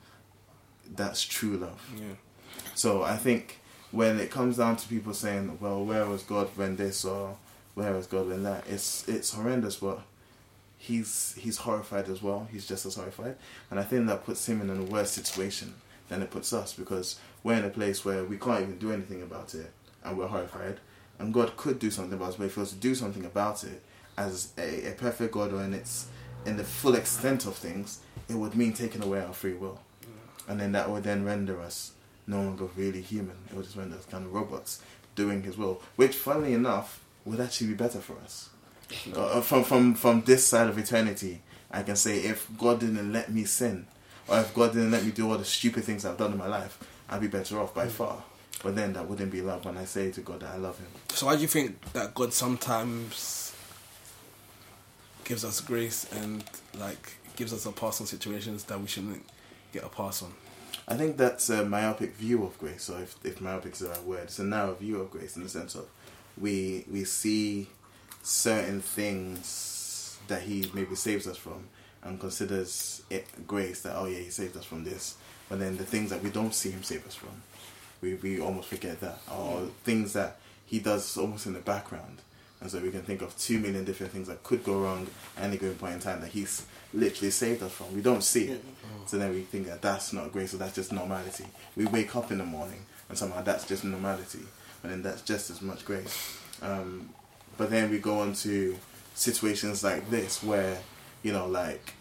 [0.96, 1.80] that's true love.
[1.96, 2.14] Yeah.
[2.74, 3.60] So I think
[3.92, 7.36] when it comes down to people saying, "Well, where was God when this?" or
[7.74, 10.00] "Where was God when that?" It's it's horrendous, but
[10.78, 12.48] he's he's horrified as well.
[12.50, 13.36] He's just as horrified,
[13.70, 15.74] and I think that puts him in a worse situation
[16.08, 19.22] than it puts us because we're in a place where we can't even do anything
[19.22, 19.70] about it,
[20.04, 20.80] and we're horrified.
[21.18, 23.64] And God could do something about it, but if He was to do something about
[23.64, 23.82] it
[24.16, 26.08] as a, a perfect God or in its
[26.44, 29.80] in the full extent of things, it would mean taking away our free will,
[30.48, 31.92] and then that would then render us
[32.26, 33.36] no longer really human.
[33.50, 34.82] It would just render us kind of robots
[35.14, 38.50] doing His will, which, funnily enough, would actually be better for us.
[39.14, 43.32] Uh, from from from this side of eternity, I can say if God didn't let
[43.32, 43.86] me sin,
[44.28, 46.46] or if God didn't let me do all the stupid things I've done in my
[46.46, 48.22] life, I'd be better off by far.
[48.62, 50.86] But then that wouldn't be love when I say to God that I love Him.
[51.10, 53.54] So why do you think that God sometimes
[55.24, 56.44] gives us grace and
[56.78, 59.24] like gives us a pass on situations that we shouldn't
[59.72, 60.32] get a pass on?
[60.86, 62.84] I think that's a myopic view of grace.
[62.84, 65.42] So if if myopic is the right word, it's a narrow view of grace in
[65.42, 65.86] the sense of
[66.40, 67.68] we we see
[68.22, 71.64] certain things that He maybe saves us from
[72.02, 75.16] and considers it grace that oh yeah He saved us from this,
[75.48, 77.42] but then the things that we don't see Him save us from,
[78.00, 82.18] we we almost forget that or things that He does almost in the background.
[82.64, 85.44] And so we can think of two million different things that could go wrong at
[85.44, 87.94] any given point in time that he's literally saved us from.
[87.94, 88.64] We don't see it.
[88.84, 89.02] Oh.
[89.04, 91.44] So then we think that that's not grace, so that's just normality.
[91.76, 94.44] We wake up in the morning and somehow that's just normality.
[94.84, 96.38] And then that's just as much grace.
[96.62, 97.08] Um,
[97.56, 98.76] but then we go on to
[99.14, 100.78] situations like this where,
[101.22, 101.94] you know, like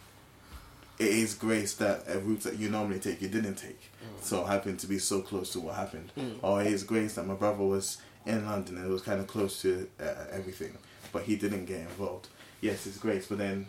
[0.99, 3.79] it is grace that a route that you normally take you didn't take.
[4.21, 6.11] So happened to be so close to what happened.
[6.41, 9.27] Or it is grace that my brother was in London and it was kind of
[9.27, 10.77] close to uh, everything,
[11.11, 12.27] but he didn't get involved.
[12.61, 13.67] Yes, it's grace, but then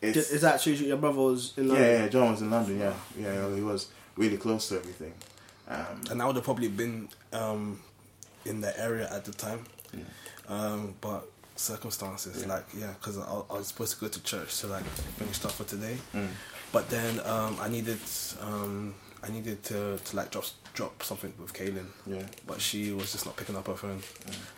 [0.00, 0.72] it's Is that true?
[0.72, 1.86] Your brother was in London?
[1.86, 1.98] yeah.
[2.02, 2.78] yeah, John was in London.
[2.78, 3.54] Yeah, yeah.
[3.54, 5.12] He was really close to everything.
[5.68, 7.80] Um, And that would have probably been um,
[8.44, 9.64] in the area at the time,
[10.48, 11.26] um, but
[11.56, 14.84] circumstances like yeah, because I, I was supposed to go to church to like
[15.18, 16.28] finish stuff for today, Mm.
[16.72, 17.98] but then um, I needed
[18.40, 22.22] um, I needed to, to like drop drop something with Kaylin, Yeah.
[22.46, 24.00] but she was just not picking up her phone,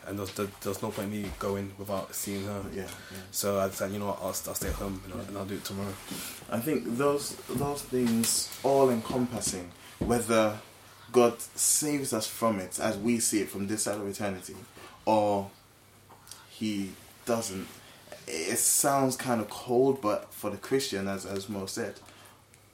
[0.06, 2.62] and there was, there, there was no point me going without seeing her.
[2.72, 2.88] yeah, yeah.
[3.32, 5.46] So I decided, you know what, I'll, I'll stay at home you know, and I'll
[5.46, 5.94] do it tomorrow.
[6.50, 10.56] I think those those things all encompassing whether
[11.12, 14.56] God saves us from it as we see it from this side of eternity,
[15.04, 15.50] or
[16.48, 16.92] He
[17.26, 17.68] doesn't.
[18.26, 21.96] It sounds kind of cold, but for the Christian, as as Mo said,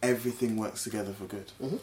[0.03, 1.77] everything works together for good, mm-hmm.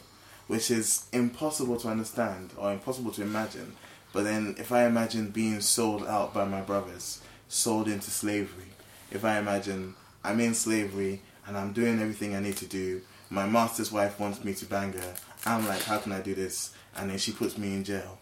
[0.46, 3.74] which is impossible to understand or impossible to imagine.
[4.12, 8.70] But then, if I imagine being sold out by my brothers, sold into slavery,
[9.10, 13.46] if I imagine I'm in slavery and I'm doing everything I need to do, my
[13.46, 15.14] master's wife wants me to bang her,
[15.46, 16.74] I'm like, how can I do this?
[16.96, 18.18] And then she puts me in jail.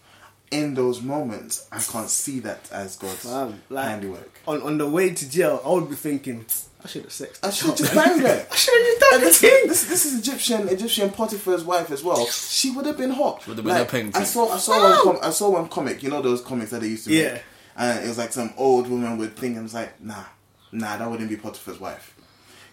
[0.51, 4.39] In those moments, I can't see that as God's Fam, like- handiwork.
[4.47, 6.45] On on the way to jail, I would be thinking,
[6.85, 7.45] I should have sexed.
[7.45, 8.47] I should have just bang her.
[8.53, 12.05] I should have just done And this, this, this is Egyptian Egyptian Potiphar's wife as
[12.05, 12.27] well.
[12.27, 13.47] She would have been hot.
[13.49, 14.15] Would have been Like, a painting.
[14.21, 16.03] I saw I saw one com- I saw one comic.
[16.03, 17.23] You know those comics that they used to make.
[17.23, 17.39] Yeah.
[17.77, 19.59] And it was like some old woman would think.
[19.59, 20.23] I was like, nah,
[20.71, 22.15] nah, that wouldn't be Potiphar's wife.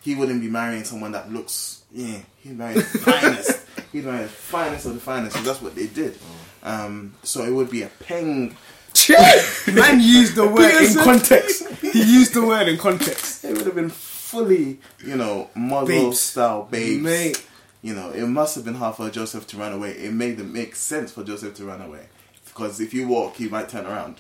[0.02, 1.82] He wouldn't be marrying someone that looks.
[1.92, 3.60] Yeah, he'd marry the finest.
[3.92, 5.36] He'd marry the finest of the finest.
[5.38, 6.18] And that's what they did.
[6.64, 8.56] Um, so it would be a peng.
[9.74, 11.68] Man used the word in context.
[11.82, 13.44] He used the word in context.
[13.44, 16.20] It would have been fully, you know, model Babes.
[16.20, 17.02] style babes.
[17.02, 17.46] Mate.
[17.82, 19.92] You know, it must have been hard for Joseph to run away.
[19.92, 22.06] It made it make sense for Joseph to run away.
[22.46, 24.18] because if you walk, he might turn around.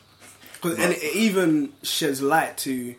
[0.61, 2.95] 'Cause- and it even sheds light to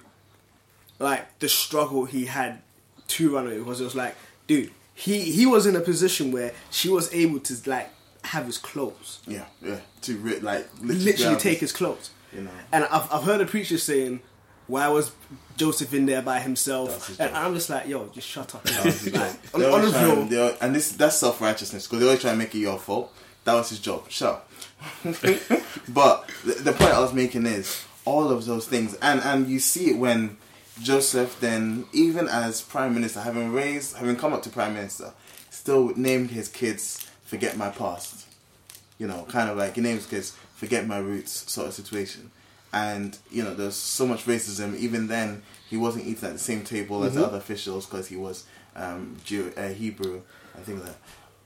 [0.98, 2.60] like the struggle he had
[3.08, 4.14] to run away because it was like,
[4.46, 7.90] dude, he he was in a position where she was able to like
[8.24, 9.80] have his clothes, Yeah, yeah.
[10.02, 12.10] To ri- like literally, literally take his clothes.
[12.32, 12.50] You know.
[12.70, 14.20] And I've I've heard a preacher saying,
[14.66, 15.12] "Why was
[15.56, 17.30] Joseph in there by himself?" And job.
[17.34, 18.62] I'm just like, yo, just shut up.
[18.64, 19.12] That was his.
[19.12, 21.98] Like, on, on always the real, and, they al- and this that's self righteousness because
[22.00, 23.12] they always try and make it your fault.
[23.44, 24.08] That was his job.
[24.08, 24.48] Shut up.
[25.88, 29.58] but the, the point I was making is all of those things, and and you
[29.58, 30.36] see it when
[30.80, 35.12] Joseph then, even as prime minister, having raised, having come up to prime minister,
[35.50, 38.26] still named his kids "Forget My Past."
[38.98, 42.30] You know, kind of like he names his kids "Forget My Roots" sort of situation.
[42.72, 44.74] And you know, there's so much racism.
[44.76, 48.16] Even then, he wasn't eating at the same table as the other officials because he
[48.16, 50.22] was um, Jew, uh, Hebrew.
[50.56, 50.96] I think that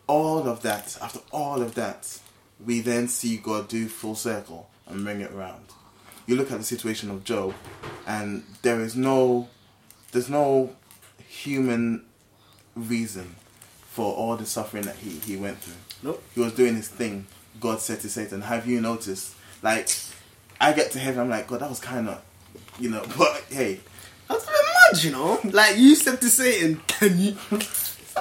[0.06, 0.96] all of that.
[1.02, 2.20] After all of that,
[2.64, 5.64] we then see God do full circle and bring it around.
[6.26, 7.54] You look at the situation of Job,
[8.06, 9.48] and there is no,
[10.12, 10.74] there's no
[11.28, 12.04] human
[12.74, 13.36] reason
[13.88, 15.74] for all the suffering that he, he went through.
[16.02, 16.22] Nope.
[16.34, 17.26] He was doing his thing.
[17.60, 19.88] God said to Satan, "Have you noticed?" Like,
[20.60, 22.22] I get to heaven, I'm like, God, that was kind of,
[22.78, 23.04] you know.
[23.18, 23.80] But hey,
[24.28, 24.56] that's a bit
[24.92, 25.40] mad, you know.
[25.44, 27.36] Like you said to Satan, can you?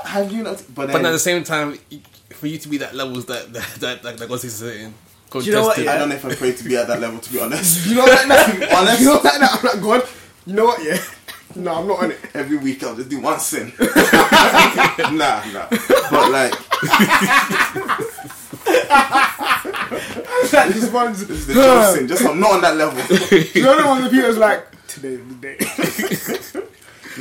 [0.06, 0.74] have you noticed?
[0.74, 1.78] But then, But at the same time,
[2.32, 4.94] for you to be that levels that that that, that, that God is sitting,
[5.44, 5.92] Do you know what, yeah?
[5.94, 7.20] I don't know if I'm pray to be at that level.
[7.20, 8.72] To be honest, You know like that?
[8.78, 9.00] Honest.
[9.02, 9.60] You know like that?
[9.60, 10.10] I'm like, God,
[10.46, 10.84] you know what?
[10.84, 11.02] Yeah.
[11.56, 12.20] No, I'm not on it.
[12.34, 13.72] every week I'll just do one sin.
[13.80, 15.68] nah, nah.
[15.70, 16.52] But like,
[20.52, 21.26] That just one's.
[21.26, 22.08] this is the true sin.
[22.08, 23.00] Just I'm not on that level.
[23.54, 25.58] You know the one that Peter's like, today the day.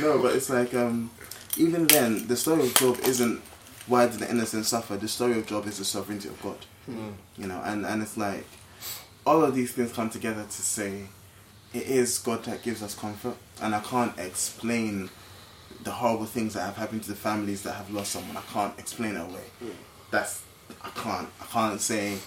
[0.01, 1.09] No, but it's like um,
[1.57, 3.41] even then, the story of Job isn't
[3.87, 4.97] why did the innocent suffer.
[4.97, 6.57] The story of Job is the sovereignty of God.
[6.89, 7.13] Mm.
[7.37, 8.45] You know, and and it's like
[9.25, 11.03] all of these things come together to say
[11.73, 15.09] it is God that gives us comfort, and I can't explain
[15.83, 18.37] the horrible things that have happened to the families that have lost someone.
[18.37, 19.43] I can't explain it away.
[19.63, 19.71] Mm.
[20.11, 20.43] That's
[20.81, 21.29] I can't.
[21.41, 22.17] I can't say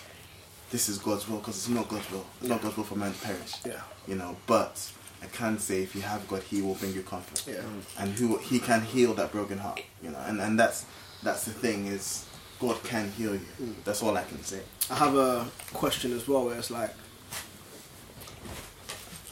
[0.71, 2.27] this is God's will because it's not God's will.
[2.41, 3.53] It's not God's will for man to perish.
[3.65, 3.81] Yeah.
[4.07, 4.93] You know, but
[5.23, 7.45] I can say if you have God, He will bring you comfort.
[7.47, 7.63] Yeah.
[7.99, 9.83] And who He can heal that broken heart.
[10.03, 10.85] You know, and and that's
[11.23, 12.27] that's the thing is
[12.61, 13.39] God can heal you.
[13.39, 13.73] Hmm.
[13.85, 14.61] That's all I can say.
[14.91, 16.91] I have a question as well where it's like,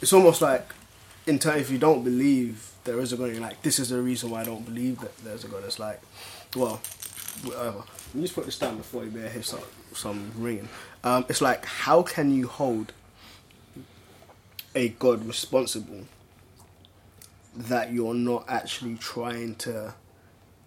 [0.00, 0.72] it's almost like,
[1.26, 4.00] in terms, if you don't believe there is a God, you're like, this is the
[4.00, 5.64] reason why I don't believe that there's a God.
[5.64, 6.00] It's like,
[6.54, 6.80] well,
[7.42, 7.78] whatever.
[7.78, 9.60] Let me just put this down before you better hear some,
[9.92, 10.68] some ringing.
[11.02, 12.92] Um, it's like, how can you hold
[14.74, 16.04] a God responsible
[17.56, 19.94] that you're not actually trying to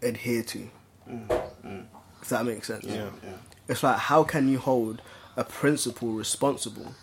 [0.01, 0.69] adhere to?
[1.09, 1.27] Mm,
[1.65, 1.85] mm.
[2.29, 2.85] If that makes sense.
[2.85, 3.09] Yeah.
[3.23, 3.31] yeah.
[3.67, 5.01] It's like how can you hold
[5.35, 6.93] a principal responsible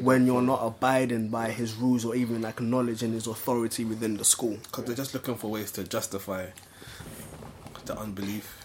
[0.00, 4.56] when you're not abiding by his rules or even acknowledging his authority within the school?
[4.62, 6.46] Because they're just looking for ways to justify
[7.86, 8.64] the unbelief.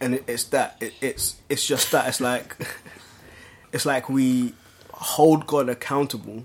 [0.00, 2.56] And it, it's that it, it's it's just that it's like
[3.72, 4.52] it's like we
[4.94, 6.44] hold God accountable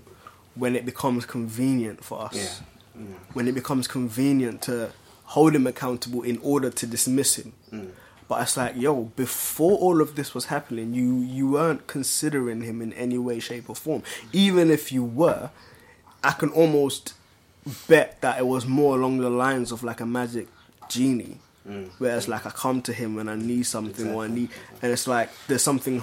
[0.54, 2.36] when it becomes convenient for us.
[2.36, 3.02] Yeah.
[3.02, 3.14] Mm.
[3.32, 4.92] When it becomes convenient to
[5.24, 7.52] hold him accountable in order to dismiss him.
[7.72, 7.90] Mm.
[8.28, 12.80] But it's like, yo, before all of this was happening, you you weren't considering him
[12.80, 14.02] in any way, shape, or form.
[14.32, 15.50] Even if you were,
[16.22, 17.14] I can almost
[17.86, 20.48] bet that it was more along the lines of like a magic
[20.88, 21.38] genie,
[21.98, 24.50] where it's like I come to him when I need something or I need,
[24.82, 26.02] and it's like there's something.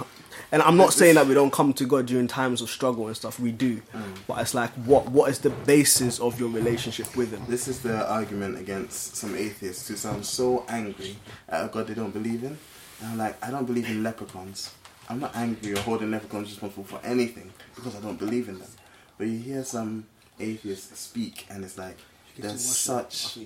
[0.52, 3.15] And I'm not saying that we don't come to God during times of struggle and
[3.15, 3.39] stuff.
[3.39, 4.17] We do, mm.
[4.28, 7.43] but it's like what what is the basis of your relationship with Him?
[7.47, 11.15] This is the argument against some atheists who sound so angry
[11.47, 12.58] at a God they don't believe in.
[13.02, 14.74] And I'm like, I don't believe in leprechauns.
[15.10, 18.69] I'm not angry or holding leprechauns responsible for anything because I don't believe in them.
[19.17, 20.06] But you hear some
[20.39, 21.97] atheists speak, and it's like
[22.41, 23.38] there's such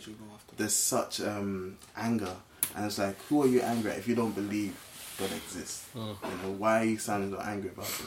[0.58, 2.36] there's such um, anger,
[2.76, 4.76] and it's like, who are you angry at if you don't believe
[5.20, 5.86] God exists?
[5.96, 8.06] You know, why are you sounding so angry about it?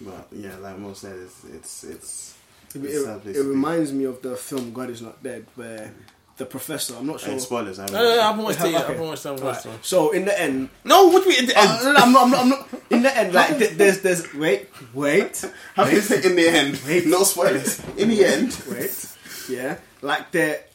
[0.00, 2.34] But yeah, like Mo said, it's it's it's.
[2.74, 5.90] It, it, it reminds me of the film God Is Not Dead, where
[6.38, 6.94] the professor.
[6.96, 7.32] I'm not sure.
[7.32, 7.78] And spoilers.
[7.78, 8.84] I No, no, no, I haven't watched it yet.
[8.84, 9.28] I haven't watched it.
[9.28, 9.84] I haven't watched Right.
[9.84, 11.68] So in the end, No, what do we in the end?
[11.68, 12.22] Uh, no, no, I'm not.
[12.24, 12.40] I'm not.
[12.40, 12.68] I'm not.
[12.90, 14.34] In the end, like th- there's, there's.
[14.34, 16.80] Wait, wait, How can you say in the end?
[16.86, 17.06] Wait.
[17.06, 17.80] No spoilers.
[17.96, 18.62] In the end.
[18.70, 19.07] wait.
[19.48, 20.68] Yeah, like that,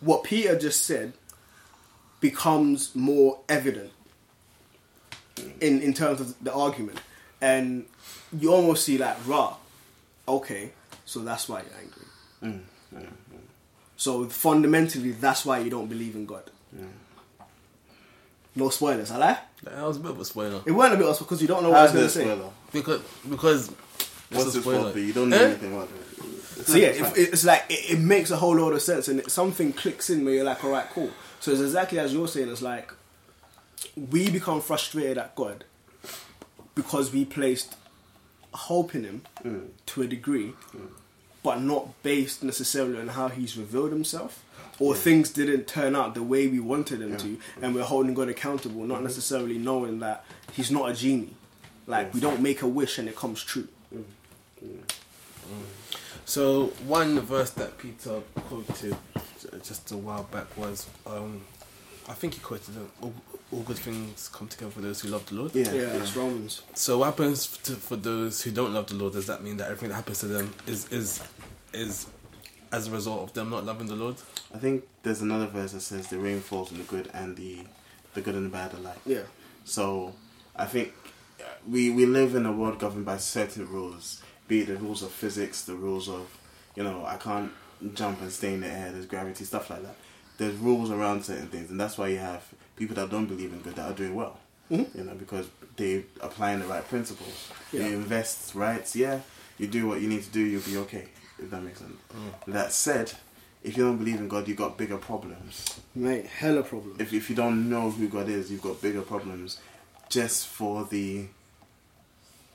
[0.00, 1.12] what Peter just said
[2.20, 3.90] becomes more evident
[5.60, 6.98] in in terms of the argument,
[7.40, 7.86] and
[8.38, 9.54] you almost see like, rah,
[10.28, 10.70] okay,
[11.04, 12.06] so that's why you're angry.
[12.42, 12.60] Mm,
[12.94, 13.38] mm, mm.
[13.96, 16.50] So fundamentally, that's why you don't believe in God.
[18.56, 19.38] No spoilers, I lie.
[19.64, 20.60] That was a bit of a spoiler.
[20.64, 22.16] It weren't a bit of a spoiler because you don't know what I was How's
[22.16, 22.50] going to say.
[22.72, 23.68] Because because
[24.30, 24.90] What's it's a the spoiler.
[24.90, 24.98] spoiler?
[25.06, 25.44] You don't know Eh?
[25.46, 26.13] anything about it.
[26.62, 29.30] So yeah, if, it's like it, it makes a whole lot of sense, and it,
[29.30, 31.10] something clicks in where you're like, all right, cool.
[31.40, 32.48] So it's exactly as you're saying.
[32.48, 32.92] It's like
[34.10, 35.64] we become frustrated at God
[36.74, 37.76] because we placed
[38.52, 39.68] hope in Him mm.
[39.86, 40.88] to a degree, mm.
[41.42, 44.42] but not based necessarily on how He's revealed Himself.
[44.80, 44.96] Or mm.
[44.96, 48.82] things didn't turn out the way we wanted them to, and we're holding God accountable,
[48.84, 49.04] not mm-hmm.
[49.04, 51.34] necessarily knowing that He's not a genie.
[51.86, 53.68] Like we don't make a wish and it comes true.
[56.24, 58.96] So one verse that Peter quoted
[59.62, 61.42] just a while back was, um,
[62.08, 63.14] I think he quoted, it, all,
[63.52, 65.54] all good things come together for those who love the Lord.
[65.54, 66.02] Yeah, Yeah, yeah.
[66.02, 66.62] it's Romans.
[66.74, 69.12] So what happens to, for those who don't love the Lord?
[69.12, 71.20] Does that mean that everything that happens to them is is
[71.72, 72.06] is
[72.72, 74.16] as a result of them not loving the Lord?
[74.54, 77.58] I think there's another verse that says the rain falls on the good and the
[78.14, 78.98] the good and the bad alike.
[79.06, 79.22] Yeah.
[79.64, 80.14] So
[80.56, 80.92] I think
[81.40, 85.10] uh, we we live in a world governed by certain rules, be the rules of
[85.10, 86.38] physics, the rules of
[86.74, 87.52] you know I can't
[87.94, 88.92] jump and stay in the air.
[88.92, 89.96] There's gravity, stuff like that.
[90.38, 92.42] There's rules around certain things, and that's why you have
[92.76, 94.38] people that don't believe in good that are doing well.
[94.70, 94.98] Mm-hmm.
[94.98, 97.50] You know because they applying the right principles.
[97.72, 97.86] Yeah.
[97.88, 99.20] You invest right, yeah.
[99.58, 101.06] You do what you need to do, you'll be okay.
[101.38, 101.94] If that makes sense.
[102.12, 102.52] Mm.
[102.52, 103.12] That said,
[103.62, 106.96] if you don't believe in God, you got bigger problems Mate, hella problem.
[106.98, 109.58] if, if you don't know who God is, you've got bigger problems
[110.08, 111.26] just for the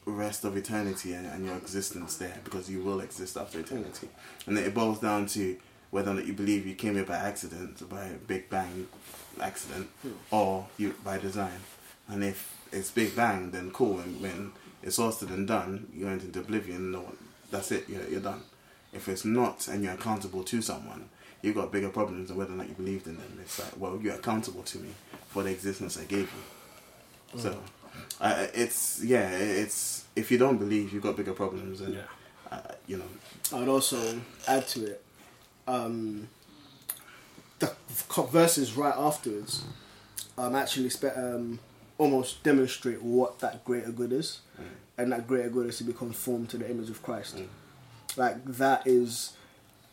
[0.09, 4.09] rest of eternity and, and your existence there because you will exist after eternity.
[4.45, 5.57] And it boils down to
[5.91, 8.87] whether or not you believe you came here by accident, by a Big Bang
[9.41, 10.11] accident, hmm.
[10.31, 11.59] or you by design.
[12.07, 13.99] And if it's Big Bang, then cool.
[13.99, 14.51] And when
[14.83, 16.91] it's sorted and done, you went into oblivion.
[16.91, 17.17] No, one-
[17.51, 17.89] that's it.
[17.89, 18.41] You're, you're done.
[18.93, 21.09] If it's not, and you're accountable to someone,
[21.41, 23.39] you've got bigger problems than whether or not you believed in them.
[23.41, 24.89] It's like, well, you're accountable to me
[25.27, 27.39] for the existence I gave you.
[27.39, 27.78] So, hmm.
[28.21, 32.01] Uh, it's yeah, it's if you don't believe, you've got bigger problems, and Yeah.
[32.51, 33.05] uh, you know,
[33.53, 35.03] I would also add to it
[35.67, 36.27] um,
[37.59, 37.73] the
[38.31, 39.63] verses right afterwards
[40.37, 41.59] um, actually spe- um,
[41.97, 44.39] almost demonstrate what that greater good is,
[44.97, 47.37] and that greater good is to be conformed to the image of Christ.
[48.17, 49.33] Like that is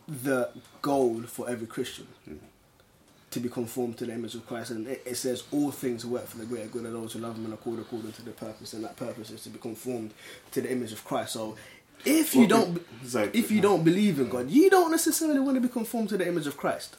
[0.07, 0.49] the
[0.81, 2.07] goal for every Christian.
[3.37, 6.25] To be conformed to the image of Christ, and it, it says all things work
[6.25, 8.31] for the greater good of those who love Him and are called according to the
[8.31, 10.11] purpose, and that purpose is to be conformed
[10.53, 11.33] to the image of Christ.
[11.33, 11.55] So,
[12.03, 15.53] if you Well, don't, if you uh, don't believe in God, you don't necessarily want
[15.53, 16.95] to be conformed to the image of Christ.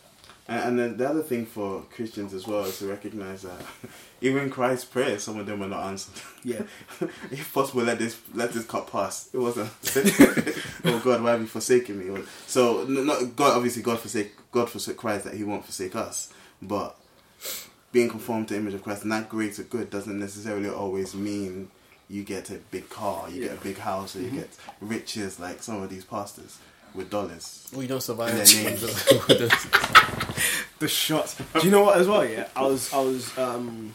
[0.47, 3.61] And, and then the other thing for Christians as well is to recognize that
[4.21, 6.23] even Christ's prayers, some of them were not answered.
[6.45, 6.63] Yeah.
[7.33, 9.29] if possible, let this let this cup pass.
[9.33, 9.71] It wasn't.
[10.85, 12.23] oh God, why have you forsaken me?
[12.47, 13.57] So not God.
[13.57, 16.33] Obviously, God forsake God forsake Christ that He won't forsake us.
[16.61, 16.97] But
[17.93, 21.71] being conformed to the image of Christ and that greater good doesn't necessarily always mean
[22.09, 24.49] you get a big car, you get a big house, or you get
[24.81, 26.59] riches like some of these pastors
[26.95, 27.69] with dollars.
[27.73, 28.31] Well, you don't survive.
[28.31, 28.81] And their names.
[29.27, 30.35] the-
[30.79, 31.35] The shots.
[31.55, 31.99] Do you know what?
[31.99, 32.47] As well, yeah.
[32.55, 33.93] I was I was um,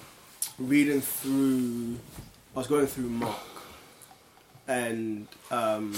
[0.60, 1.98] reading through.
[2.54, 3.40] I was going through Mark,
[4.68, 5.94] and um,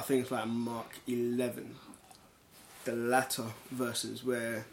[0.00, 1.76] I think it's like Mark eleven,
[2.86, 4.64] the latter verses where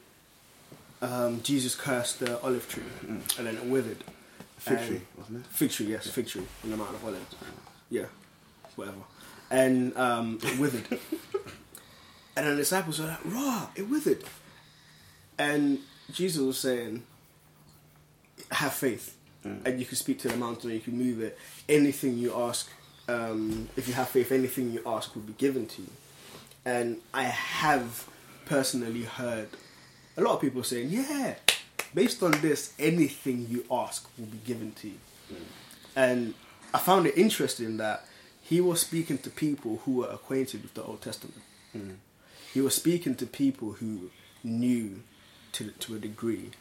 [1.02, 4.06] um, Jesus cursed the olive tree, and then it withered.
[4.58, 5.48] Fig tree, wasn't it?
[5.48, 7.36] Fig tree, yes, fig tree in the Mount of Olives.
[7.90, 8.06] Yeah,
[8.78, 9.00] whatever.
[9.52, 10.88] And um, it withered.
[12.38, 14.24] and then the disciples were like, raw, it withered.
[15.38, 17.04] And Jesus was saying,
[18.50, 19.13] have faith.
[19.44, 21.38] And you can speak to the mountain, you can move it.
[21.68, 22.70] Anything you ask,
[23.08, 25.89] um, if you have faith, anything you ask will be given to you.
[26.65, 28.08] And I have
[28.46, 29.50] personally heard
[30.17, 31.36] a lot of people saying, yeah,
[31.93, 35.00] based on this, anything you ask will be given to you.
[35.96, 36.34] And
[36.73, 38.06] I found it interesting that
[38.42, 41.42] he was speaking to people who were acquainted with the Old Testament.
[42.54, 44.10] He was speaking to people who
[44.44, 45.02] knew,
[45.54, 46.52] to, to a degree,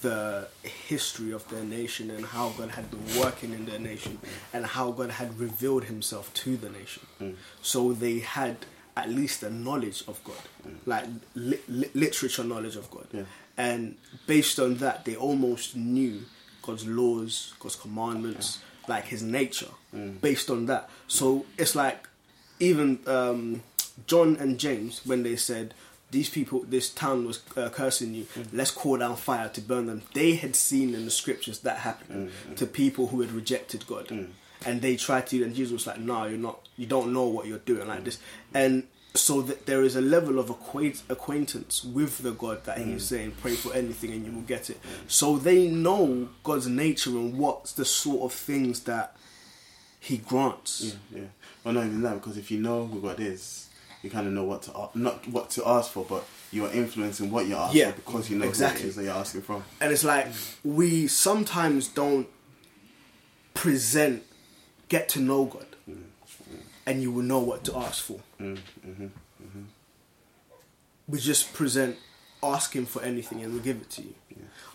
[0.00, 4.18] the history of their nation and how God had been working in their nation
[4.52, 7.06] and how God had revealed himself to the nation.
[7.20, 7.34] Mm.
[7.62, 8.56] So they had
[8.96, 10.36] at least a knowledge of God,
[10.66, 10.74] mm.
[10.86, 13.06] like li- li- literature knowledge of God.
[13.12, 13.22] Yeah.
[13.56, 13.96] And
[14.26, 16.22] based on that, they almost knew
[16.62, 20.20] God's laws, God's commandments, like his nature, mm.
[20.20, 20.88] based on that.
[21.08, 22.08] So it's like
[22.60, 23.62] even um,
[24.06, 25.74] John and James, when they said,
[26.10, 28.24] these people, this town was uh, cursing you.
[28.24, 28.46] Mm.
[28.52, 30.02] Let's call down fire to burn them.
[30.14, 32.56] They had seen in the scriptures that happen mm, mm.
[32.56, 34.10] to people who had rejected God,
[34.64, 35.42] and they tried to.
[35.44, 36.66] And Jesus was like, "No, you're not.
[36.76, 38.18] You don't know what you're doing like this."
[38.54, 38.84] And
[39.14, 43.32] so that there is a level of acquaint- acquaintance with the God that he's saying,
[43.40, 44.78] pray for anything and you will get it.
[45.08, 49.16] So they know God's nature and what's the sort of things that
[49.98, 50.96] he grants.
[51.12, 51.26] Yeah, yeah.
[51.64, 53.67] Well, not even that, because if you know who God is,
[54.02, 57.30] you kind of know what to not what to ask for, but you are influencing
[57.30, 58.82] what you ask Yeah, because you know exactly.
[58.82, 59.64] who it is that you're asking from.
[59.80, 60.28] And it's like
[60.64, 62.28] we sometimes don't
[63.54, 64.22] present,
[64.88, 66.56] get to know God, mm, mm.
[66.86, 68.20] and you will know what to ask for.
[68.40, 69.62] Mm, mm-hmm, mm-hmm.
[71.08, 71.96] We just present,
[72.42, 74.14] ask Him for anything, and we'll give it to you.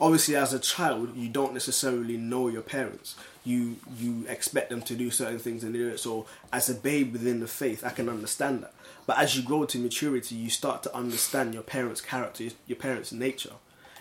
[0.03, 3.15] Obviously, as a child, you don't necessarily know your parents.
[3.45, 5.97] You you expect them to do certain things and do it.
[5.97, 8.73] So, as a babe within the faith, I can understand that.
[9.05, 13.13] But as you grow to maturity, you start to understand your parents' character, your parents'
[13.13, 13.53] nature,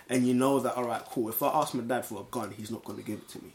[0.09, 1.28] and you know that all right, cool.
[1.28, 3.38] If I ask my dad for a gun, he's not going to give it to
[3.44, 3.50] me,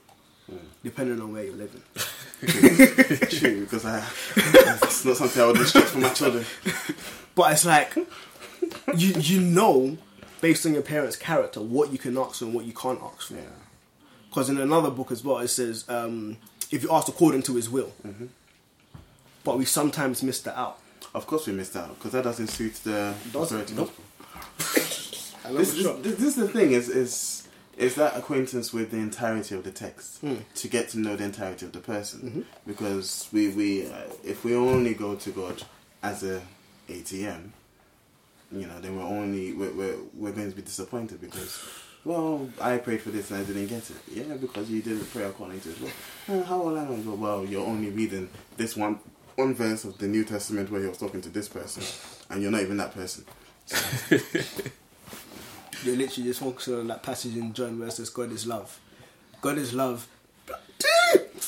[0.50, 0.68] hmm.
[0.86, 1.84] depending on where you're living.
[3.30, 6.46] True, because I, it's not something I would restrict for my children.
[7.36, 7.94] But it's like
[8.96, 9.98] you you know
[10.48, 13.28] based on your parents' character what you can ask for and what you can't ask
[13.28, 13.36] for.
[13.36, 13.42] Yeah.
[14.30, 16.38] Because in another book as well, it says um,
[16.76, 17.92] if you ask according to His will.
[19.44, 20.78] But we sometimes miss that out.
[21.14, 23.92] Of course, we missed out because that doesn't suit the Doesn't, nope.
[24.60, 25.44] gospel.
[25.46, 27.14] I love This, the this, this, is the thing is is
[27.78, 30.36] is that acquaintance with the entirety of the text Hmm.
[30.56, 32.42] to get to know the entirety of the person Mm-hmm.
[32.72, 35.64] because we we uh, if we only go to God
[36.12, 36.42] as a
[36.90, 37.42] ATM,
[38.52, 41.60] you know, then we're only we're, we're, we're going to be disappointed because.
[42.06, 43.98] Well, I prayed for this and I didn't get it.
[44.14, 45.90] Yeah, because you didn't pray according to His will.
[46.30, 46.94] Uh, How will I know?
[47.06, 49.00] Well, Well, you're only reading this one
[49.36, 51.84] one verse of the New Testament where you're talking to this person,
[52.30, 53.26] and you're not even that person.
[55.84, 58.80] You're literally just focusing on that passage in John where it says God is love.
[59.42, 60.08] God is love.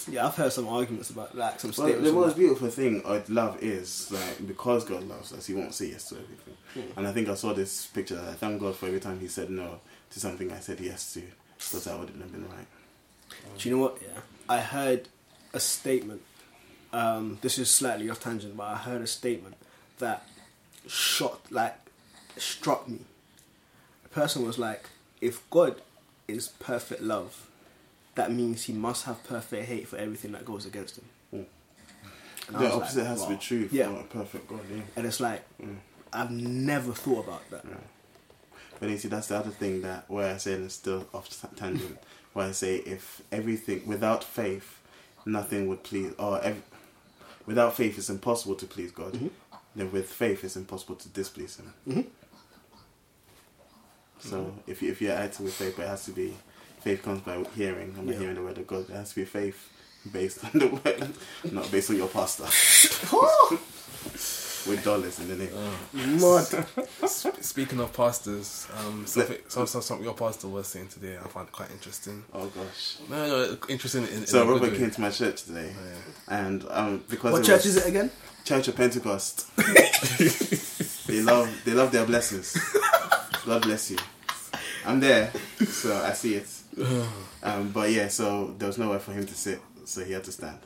[0.10, 2.10] Yeah, I've heard some arguments about like some Well, statements.
[2.10, 5.88] the most beautiful thing of love is like because God loves us, He won't say
[5.88, 6.58] yes to everything.
[6.74, 6.98] Hmm.
[7.00, 8.16] And I think I saw this picture.
[8.16, 9.80] that I thank God for every time He said no
[10.12, 11.22] to something I said yes to,
[11.58, 12.68] because that wouldn't have been right.
[13.58, 14.00] Do you know what?
[14.02, 15.08] Yeah, I heard
[15.54, 16.22] a statement.
[16.92, 19.56] Um, this is slightly off tangent, but I heard a statement
[20.00, 20.28] that
[20.88, 21.76] shot like
[22.38, 23.00] struck me.
[24.04, 24.90] The person was like,
[25.22, 25.82] "If God
[26.28, 27.48] is perfect love,
[28.16, 31.46] that means He must have perfect hate for everything that goes against Him." Mm.
[32.60, 34.62] The opposite like, has to be true for Yeah, a perfect God.
[34.74, 34.82] Yeah.
[34.96, 35.44] and it's like
[36.12, 37.64] I've never thought about that.
[38.80, 41.30] But you see, that's the other thing that where I say, and it's still off
[41.56, 42.00] tangent,
[42.34, 44.80] where I say if everything without faith,
[45.26, 46.64] nothing would please, or ev-
[47.46, 49.14] without faith, it's impossible to please God.
[49.14, 49.28] Mm-hmm.
[49.76, 51.74] Then with faith, it's impossible to displease Him.
[51.88, 52.06] Mhm.
[54.20, 56.34] So if you, if you're acting with faith, but it has to be
[56.82, 58.20] faith comes by hearing, and by Yeah.
[58.20, 58.90] hearing the word of God.
[58.90, 59.70] It has to be faith
[60.12, 61.14] based on the word,
[61.52, 62.46] not based on your pastor.
[64.68, 66.20] with dollars in the name.
[67.08, 71.28] Sp- Speaking of pastors, um, something, some, some, something your pastor was saying today, I
[71.28, 72.24] found it quite interesting.
[72.34, 72.98] Oh gosh.
[73.10, 74.04] No, no, interesting.
[74.08, 77.64] In, in So Robert came to my church today, Oh, and um, because What church
[77.66, 78.12] was is it again?
[78.44, 79.48] Church of Pentecost.
[81.08, 82.58] they love they love their blessings.
[83.46, 83.98] God bless you.
[84.86, 85.32] I'm there,
[85.68, 86.48] so I see it.
[87.42, 90.32] Um, but yeah, so there was nowhere for him to sit, so he had to
[90.32, 90.60] stand.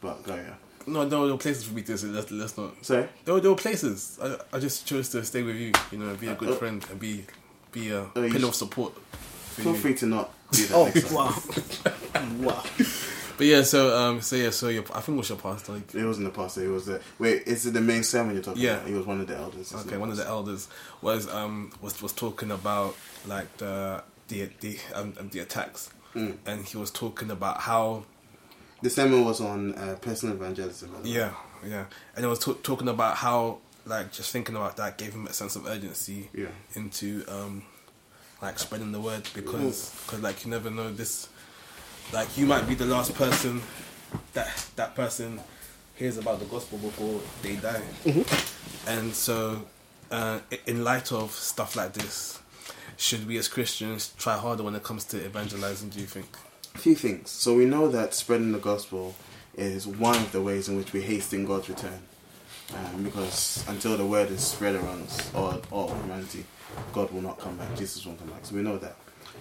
[0.00, 0.54] But go yeah.
[0.86, 2.08] No, no, there were places for me to sit.
[2.10, 2.82] Let's, let's not.
[2.84, 3.06] Sorry.
[3.24, 4.18] There were, there were places.
[4.22, 5.72] I, I just chose to stay with you.
[5.92, 7.26] You know, be a good Uh, friend and be
[7.70, 8.94] be a Oh, you pillar of support.
[8.94, 9.78] For Feel you.
[9.78, 11.34] free to not do that Oh next wow,
[12.40, 12.62] wow.
[13.36, 15.72] But yeah, so um, so yeah, so your, I think it was your pastor.
[15.72, 16.64] Like, It wasn't the pastor.
[16.64, 17.42] It was the wait.
[17.46, 18.76] Is it the main sermon you're talking Yeah.
[18.76, 18.88] about?
[18.88, 19.74] He was one of the elders.
[19.74, 20.68] okay, one of the elders
[21.02, 26.36] was um was was talking about like the the the um, um, the attacks, Mm.
[26.46, 28.04] and he was talking about how
[28.82, 30.90] The sermon was on uh, personal evangelism.
[30.90, 31.14] by the way.
[31.14, 31.30] Yeah,
[31.66, 35.26] yeah, and it was t- talking about how, like, just thinking about that gave him
[35.26, 36.46] a sense of urgency Yeah.
[36.74, 37.64] into, um,
[38.40, 41.28] like, spreading the word because, cause, like, you never know this,
[42.12, 43.60] like, you might be the last person
[44.32, 45.40] that that person
[45.96, 47.82] hears about the gospel before they die,
[48.86, 49.66] and so,
[50.10, 52.38] uh, in light of stuff like this,
[52.96, 55.90] should we as Christians try harder when it comes to evangelizing?
[55.90, 56.28] Do you think?
[56.74, 57.30] A few things.
[57.30, 59.14] So we know that spreading the gospel
[59.54, 62.00] is one of the ways in which we hasten God's return.
[62.74, 66.44] Um, because until the word is spread around all, all humanity,
[66.92, 67.74] God will not come back.
[67.76, 68.44] Jesus won't come back.
[68.44, 68.96] So we know that.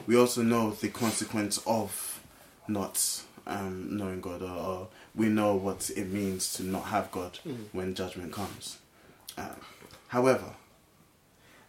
[0.06, 2.22] We also know the consequence of
[2.68, 7.40] not um, knowing God, or, or we know what it means to not have God
[7.72, 8.78] when judgment comes.
[9.38, 9.56] Um,
[10.10, 10.54] however,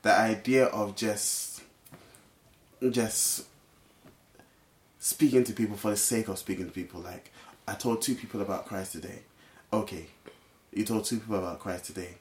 [0.02, 1.55] the idea of just
[2.90, 3.46] just
[4.98, 7.00] speaking to people for the sake of speaking to people.
[7.00, 7.30] Like,
[7.66, 9.20] I told two people about Christ today.
[9.72, 10.06] Okay,
[10.72, 12.16] you told two people about Christ today.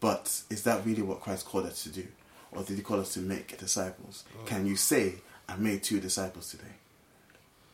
[0.00, 2.06] But is that really what Christ called us to do?
[2.52, 4.24] Or did he call us to make disciples?
[4.34, 4.44] Oh.
[4.44, 5.16] Can you say,
[5.48, 6.74] I made two disciples today?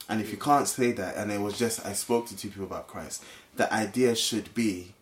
[0.09, 2.64] And if you can't say that, and it was just, I spoke to two people
[2.64, 3.24] about Christ,
[3.57, 4.93] the idea should be,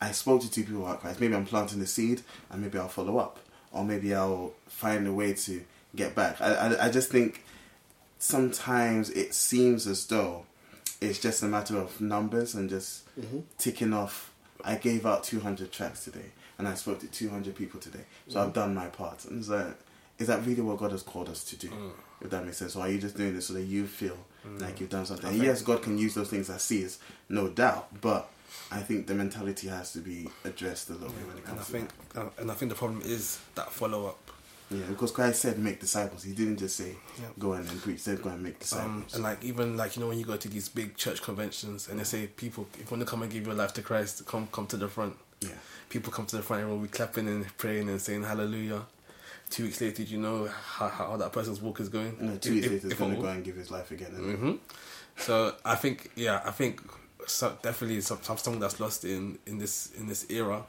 [0.00, 1.20] I spoke to two people about Christ.
[1.20, 3.38] Maybe I'm planting the seed, and maybe I'll follow up.
[3.72, 5.64] Or maybe I'll find a way to
[5.94, 6.40] get back.
[6.40, 7.44] I, I, I just think
[8.18, 10.46] sometimes it seems as though
[11.00, 13.40] it's just a matter of numbers and just mm-hmm.
[13.58, 14.32] ticking off.
[14.64, 18.50] I gave out 200 tracks today, and I spoke to 200 people today, so I've
[18.50, 18.54] mm.
[18.54, 19.24] done my part.
[19.24, 19.74] And it's like,
[20.20, 21.68] is that really what God has called us to do?
[21.68, 21.90] Mm.
[22.20, 24.16] If that makes sense, or are you just doing this so that you feel
[24.46, 24.60] mm.
[24.60, 25.28] like you've done something?
[25.28, 28.30] And yes, God can use those things as seers, no doubt, but
[28.70, 31.62] I think the mentality has to be addressed a little bit when it And I
[31.62, 34.30] to think, uh, and I think the problem is that follow up.
[34.72, 36.22] Yeah, because Christ said make disciples.
[36.22, 37.26] He didn't just say Yeah.
[37.38, 37.96] go and preach.
[37.96, 38.90] He said go and make disciples.
[38.90, 41.88] Um, and like even like you know when you go to these big church conventions
[41.88, 44.24] and they say people if you want to come and give your life to Christ,
[44.26, 45.16] come come to the front.
[45.40, 45.50] yeah.
[45.88, 48.82] People come to the front and we'll be clapping and praying and saying hallelujah.
[49.50, 52.16] Two weeks later, do you know how, how that person's walk is going?
[52.18, 54.12] No, two weeks if- later, he's going to go and give his life again.
[54.16, 54.52] And hmm
[55.18, 56.80] So I think, yeah, I think
[57.26, 60.64] so, definitely some, some something that's lost in, in this in this era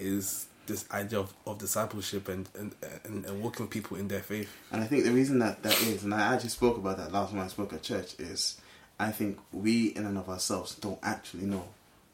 [0.00, 4.54] is this idea of, of discipleship and, and, and, and walking people in their faith.
[4.72, 7.32] And I think the reason that that is, and I actually spoke about that last
[7.32, 8.60] time I spoke at church, is
[8.98, 11.68] I think we in and of ourselves don't actually know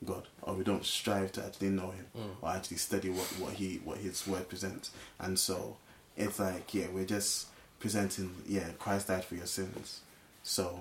[0.04, 2.06] God, or we don't strive to actually know Him,
[2.40, 4.90] or actually study what, what He what His Word presents.
[5.20, 5.76] And so
[6.16, 7.46] it's like, yeah, we're just
[7.78, 10.00] presenting, yeah, Christ died for your sins,
[10.42, 10.80] so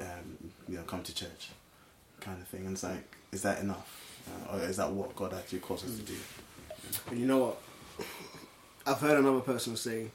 [0.00, 1.50] um, you know, come to church,
[2.20, 2.64] kind of thing.
[2.64, 5.96] And it's like, is that enough, uh, or is that what God actually calls us
[5.96, 6.16] to do?
[7.10, 7.60] And you know what?
[8.86, 10.08] I've heard another person say,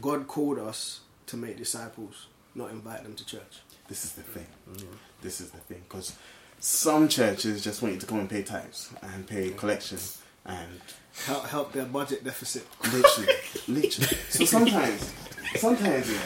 [0.00, 3.60] God called us to make disciples, not invite them to church.
[3.88, 4.46] This is the thing.
[4.70, 4.92] Mm-hmm.
[5.22, 6.16] This is the thing because
[6.58, 9.58] some churches just want you to come and pay tithes and pay mm-hmm.
[9.58, 9.98] collection
[10.46, 10.80] and
[11.26, 12.66] Help, help their budget deficit.
[12.92, 13.32] literally,
[13.68, 14.16] literally.
[14.30, 15.12] So sometimes,
[15.56, 16.18] sometimes, yeah.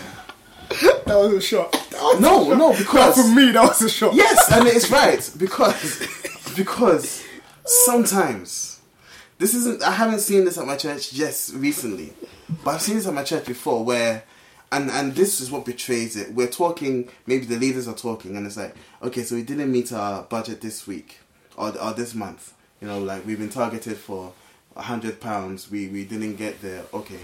[1.07, 1.72] That was a shot.
[1.72, 4.14] That was No, no, because for me, that was a shot.
[4.14, 6.07] yes, and it's right because
[6.55, 7.24] because
[7.64, 8.74] sometimes
[9.39, 9.82] this isn't.
[9.82, 12.12] I haven't seen this at my church just recently,
[12.64, 14.24] but I've seen this at my church before where.
[14.72, 16.35] And, and this is what betrays it.
[16.35, 18.74] We're talking, maybe the leaders are talking, and it's like,
[19.05, 21.20] okay, so we didn't meet our budget this week
[21.57, 22.55] or, or this month.
[22.80, 24.32] You know, like we've been targeted for
[24.74, 25.70] a hundred pounds.
[25.70, 26.82] We we didn't get there.
[26.93, 27.20] Okay,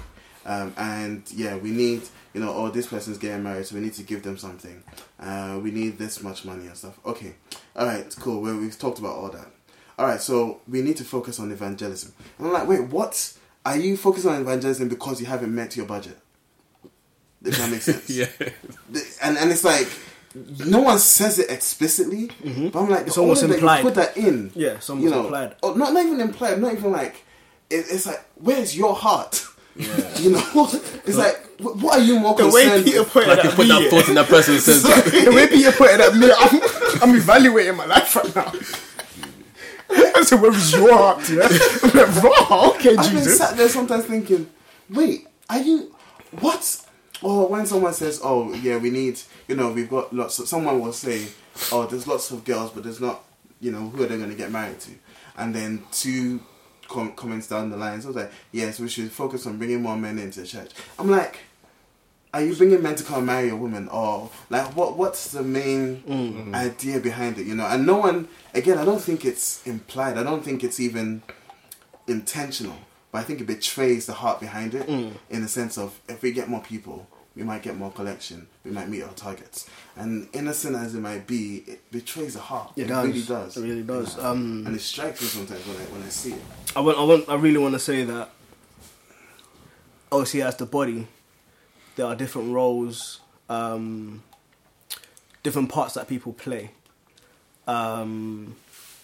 [0.47, 2.03] um, and yeah, we need
[2.33, 4.83] you know, oh, this person's getting married, so we need to give them something.
[5.19, 6.99] Uh, we need this much money and stuff.
[7.05, 7.35] Okay,
[7.75, 8.41] all right, cool.
[8.41, 9.49] Well, we've talked about all that.
[10.01, 12.15] All right, so we need to focus on evangelism.
[12.39, 13.35] And I'm like, wait, what?
[13.67, 16.19] Are you focusing on evangelism because you haven't met your budget?
[17.45, 18.09] If that makes sense.
[18.11, 18.27] Yeah.
[19.23, 19.89] And and it's like
[20.65, 22.69] no one says it explicitly, mm-hmm.
[22.69, 23.83] but I'm like, It's the almost order that you implied.
[23.83, 24.53] Put that in.
[24.55, 25.57] Yeah, it's almost you know, implied.
[25.63, 26.59] Oh, not not even implied.
[26.63, 27.23] Not even like
[27.69, 29.45] it, it's like, where's your heart?
[29.77, 30.09] Yeah.
[30.21, 30.69] You know,
[31.07, 33.11] it's like, wh- what are you more The way concerned Peter with?
[33.13, 34.83] put it Like you at put me, that thought in that person's sense.
[34.83, 38.53] the way Peter put it at me, I'm, I'm evaluating my life right now.
[40.17, 41.29] I said, where is your heart?
[41.29, 41.49] Yeah?
[41.83, 43.39] I'm like, raw, okay, I've been Jesus.
[43.39, 44.49] sat there sometimes thinking,
[44.89, 45.95] wait, are you
[46.33, 46.87] what?
[47.23, 50.39] Or when someone says, "Oh, yeah, we need," you know, we've got lots.
[50.39, 51.27] Of, someone will say,
[51.71, 53.23] "Oh, there's lots of girls, but there's not,"
[53.61, 54.93] you know, who are they going to get married to?
[55.37, 56.41] And then two
[56.89, 59.83] com- comments down the line, so I was like, "Yes, we should focus on bringing
[59.83, 61.41] more men into the church." I'm like,
[62.33, 64.97] are you bringing men to come and marry a woman, or like what?
[64.97, 67.47] What's the main idea behind it?
[67.47, 68.29] You know, and no one.
[68.55, 70.17] Again, I don't think it's implied.
[70.17, 71.23] I don't think it's even
[72.07, 72.77] intentional,
[73.13, 76.33] but I think it betrays the heart behind it in the sense of if we
[76.33, 77.07] get more people,
[77.37, 79.69] we might get more collection, we might meet our targets.
[79.97, 82.73] And innocent as it might be, it betrays the heart.
[82.77, 83.07] It It, does.
[83.07, 83.57] really does.
[83.57, 84.17] It really does.
[84.17, 84.29] You know?
[84.31, 86.43] Um, and it strikes me sometimes when I when I see it.
[86.75, 88.31] I want, I want, I really want to say that.
[90.13, 91.07] Obviously, as the body,
[92.01, 93.21] there are different roles,
[93.51, 94.23] um,
[95.43, 96.71] different parts that people play.
[97.67, 98.57] Um,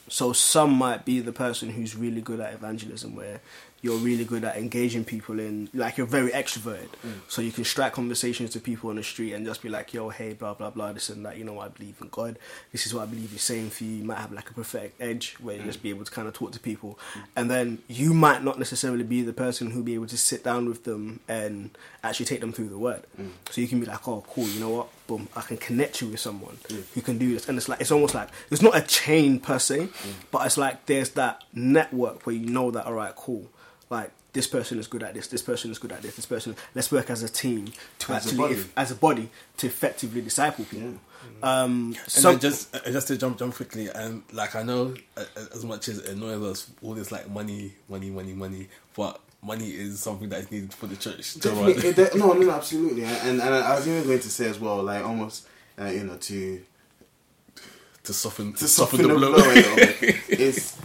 [0.09, 3.43] so some might be the person who's really good at evangelism, where
[3.87, 7.13] you're really good at engaging people in, like you're very extroverted, mm.
[7.29, 10.09] so you can strike conversations to people on the street and just be like, "Yo,
[10.09, 12.37] hey, blah blah blah, this and that." You know, I believe in God.
[12.73, 13.99] This is what I believe He's saying for you.
[13.99, 15.67] You might have like a prophetic edge where you mm.
[15.67, 17.23] just be able to kind of talk to people, mm.
[17.37, 20.67] and then you might not necessarily be the person who'll be able to sit down
[20.67, 21.71] with them and
[22.03, 23.05] actually take them through the Word.
[23.51, 24.49] So you can be like, "Oh, cool.
[24.49, 24.89] You know what?
[25.07, 26.59] Boom, I can connect you with someone
[26.95, 29.61] who can do this." And it's like it's almost like it's not a chain per
[29.61, 29.91] se,
[30.33, 33.47] but it's like there's that network where you know that all right, cool.
[33.89, 36.57] Like this person is good at this, this person is good at this, this person.
[36.75, 38.55] Let's work as a team to As a actually, body.
[38.55, 40.95] if, as a body, to effectively disciple people.
[41.43, 44.95] Um, And some, then just uh, just to jump jump quickly, and like I know
[45.17, 45.25] uh,
[45.55, 49.71] as much as it annoys us, all this like money, money, money, money, but money
[49.71, 51.41] is something that is needed for the church to.
[51.41, 54.59] Definitely, it no, no, no, absolutely, and and I was even going to say as
[54.59, 55.47] well, like almost,
[55.81, 56.63] uh, you know, to
[58.05, 59.79] to soften to soften the blow, a little.
[60.29, 60.76] It's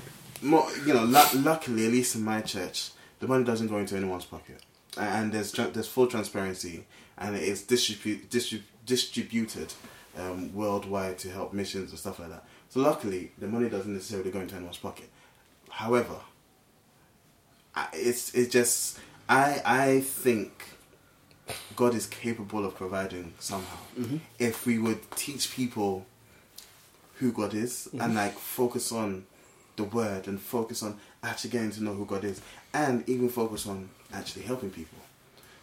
[0.42, 3.96] more, you know, lu- luckily, at least in my church, the money doesn't go into
[3.96, 4.62] anyone's pocket,
[4.98, 6.86] and there's tra- there's full transparency,
[7.18, 9.74] and it's distribute distrib- distributed
[10.18, 12.44] um, worldwide to help missions and stuff like that.
[12.70, 15.10] So luckily, the money doesn't necessarily go into anyone's pocket.
[15.70, 16.16] However,
[17.76, 20.52] I, it's it's just I I think
[21.76, 23.78] God is capable of providing somehow
[24.40, 26.06] if we would teach people
[27.16, 29.26] who God is and like focus on
[29.76, 32.42] the word and focus on actually getting to know who God is
[32.74, 34.98] and even focus on actually helping people.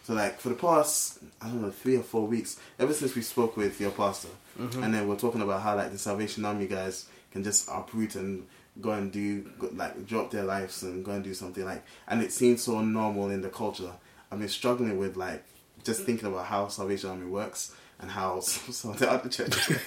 [0.03, 3.21] So like for the past I don't know three or four weeks, ever since we
[3.21, 4.29] spoke with your pastor,
[4.59, 4.83] mm-hmm.
[4.83, 8.47] and then we're talking about how like the Salvation Army guys can just uproot and
[8.81, 12.31] go and do like drop their lives and go and do something like, and it
[12.31, 13.91] seems so normal in the culture.
[14.31, 15.43] I've been struggling with like
[15.83, 19.79] just thinking about how Salvation Army works and how some of the other churches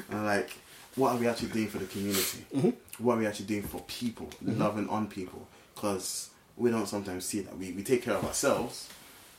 [0.10, 0.50] and like
[0.98, 2.44] what are we actually doing for the community?
[2.54, 2.70] Mm-hmm.
[3.04, 4.60] What are we actually doing for people, mm-hmm.
[4.60, 5.46] loving on people?
[5.74, 7.56] Because we don't sometimes see that.
[7.56, 8.88] We, we take care of ourselves,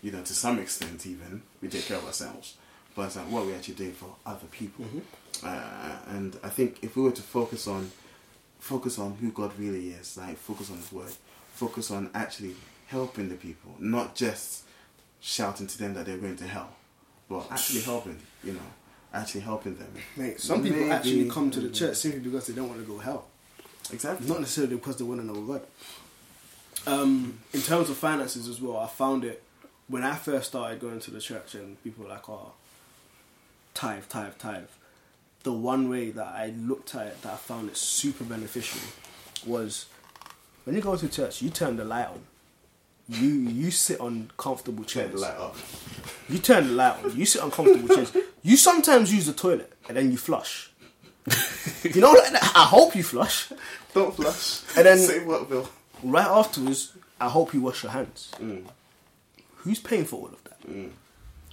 [0.02, 1.42] you know, to some extent, even.
[1.62, 2.56] We take care of ourselves.
[2.96, 4.86] But it's like, what are we actually doing for other people?
[4.86, 5.00] Mm-hmm.
[5.46, 7.92] Uh, and I think if we were to focus on
[8.60, 11.12] focus on who God really is, like focus on His Word,
[11.54, 12.56] focus on actually
[12.88, 14.64] helping the people, not just
[15.22, 16.76] shouting to them that they're going to hell,
[17.30, 18.60] but actually helping, you know,
[19.14, 19.92] actually helping them.
[20.16, 22.98] mate, some people actually come to the church simply because they don't want to go
[23.00, 23.26] hell.
[23.92, 24.28] Exactly.
[24.28, 25.62] not necessarily because they want to know God.
[26.88, 29.44] Um, in terms of finances as well, I found it
[29.88, 32.54] when I first started going to the church and people were like, oh,
[33.74, 34.64] tithe, tithe, tithe.
[35.44, 38.82] The one way that I looked at it that I found it super beneficial
[39.46, 39.86] was
[40.66, 42.22] when you go to church, you turn the light on.
[43.08, 45.10] You you sit on comfortable chairs.
[45.10, 45.56] Turn the light up.
[46.30, 47.18] You turn the light on.
[47.18, 48.16] You sit on comfortable chairs.
[48.42, 50.72] You sometimes use the toilet and then you flush.
[51.84, 52.34] you know, like?
[52.56, 53.52] I hope you flush.
[53.94, 54.62] Don't flush.
[54.78, 55.70] And then- say what, Bill?
[56.04, 58.32] right afterwards, I hope you wash your hands.
[58.40, 58.64] Mm.
[59.58, 60.62] Who's paying for all of that?
[60.68, 60.92] Mm.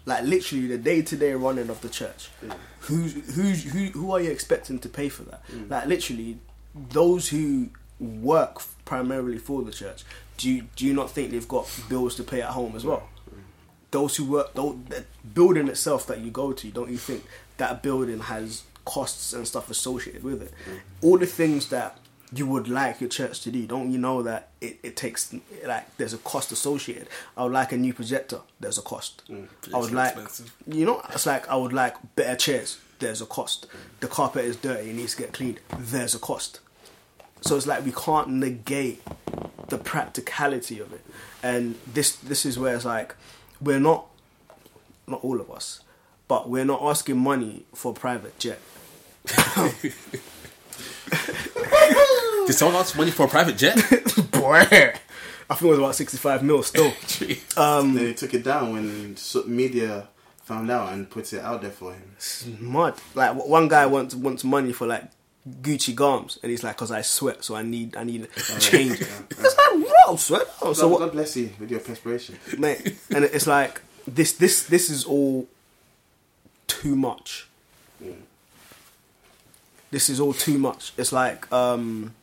[0.05, 2.31] Like literally the day to day running of the church.
[2.45, 2.55] Mm.
[2.81, 5.45] Who's who's who who are you expecting to pay for that?
[5.49, 5.69] Mm.
[5.69, 6.39] Like literally,
[6.91, 10.05] those who work primarily for the church.
[10.37, 13.09] Do you do you not think they've got bills to pay at home as well?
[13.97, 17.25] Those who work, those, the building itself that you go to, don't you think
[17.57, 20.53] that building has costs and stuff associated with it?
[20.69, 20.81] Mm.
[21.01, 21.97] All the things that
[22.31, 25.35] you would like your church to do, don't you know that it, it takes
[25.65, 27.09] like there's a cost associated?
[27.39, 28.41] I would like a new projector.
[28.61, 29.23] There's a cost.
[29.31, 30.55] Mm, I would like expensive.
[30.67, 32.79] you know it's like I would like better chairs.
[32.99, 33.67] There's a cost.
[34.01, 34.91] The carpet is dirty.
[34.91, 35.61] It needs to get cleaned.
[35.79, 36.61] There's a cost.
[37.41, 39.03] So it's like we can't negate
[39.69, 41.05] the practicality of it.
[41.43, 43.15] And this this is where it's like
[43.61, 44.07] we're not
[45.07, 45.81] not all of us,
[46.29, 48.61] but we're not asking money for a private jet.
[52.47, 53.77] Did someone ask money for a private jet?
[54.31, 56.93] Boy, I think it was about sixty five mil still.
[57.57, 60.09] Um, they took it down when media
[60.43, 62.13] found out and put it out there for him.
[62.17, 62.95] It's mad.
[63.15, 65.05] Like one guy wants wants money for like
[65.49, 69.01] Gucci garms, and he's like, "Cause I sweat, so I need I need oh, change."
[69.01, 69.56] It's like,
[70.07, 70.49] bro, sweat.
[70.63, 72.39] Oh, so God, what, God bless you with your perspiration.
[72.59, 72.97] mate?
[73.15, 75.49] And it's like this this this is all
[76.67, 77.49] too much.
[79.91, 80.93] This is all too much.
[80.97, 82.15] It's like um,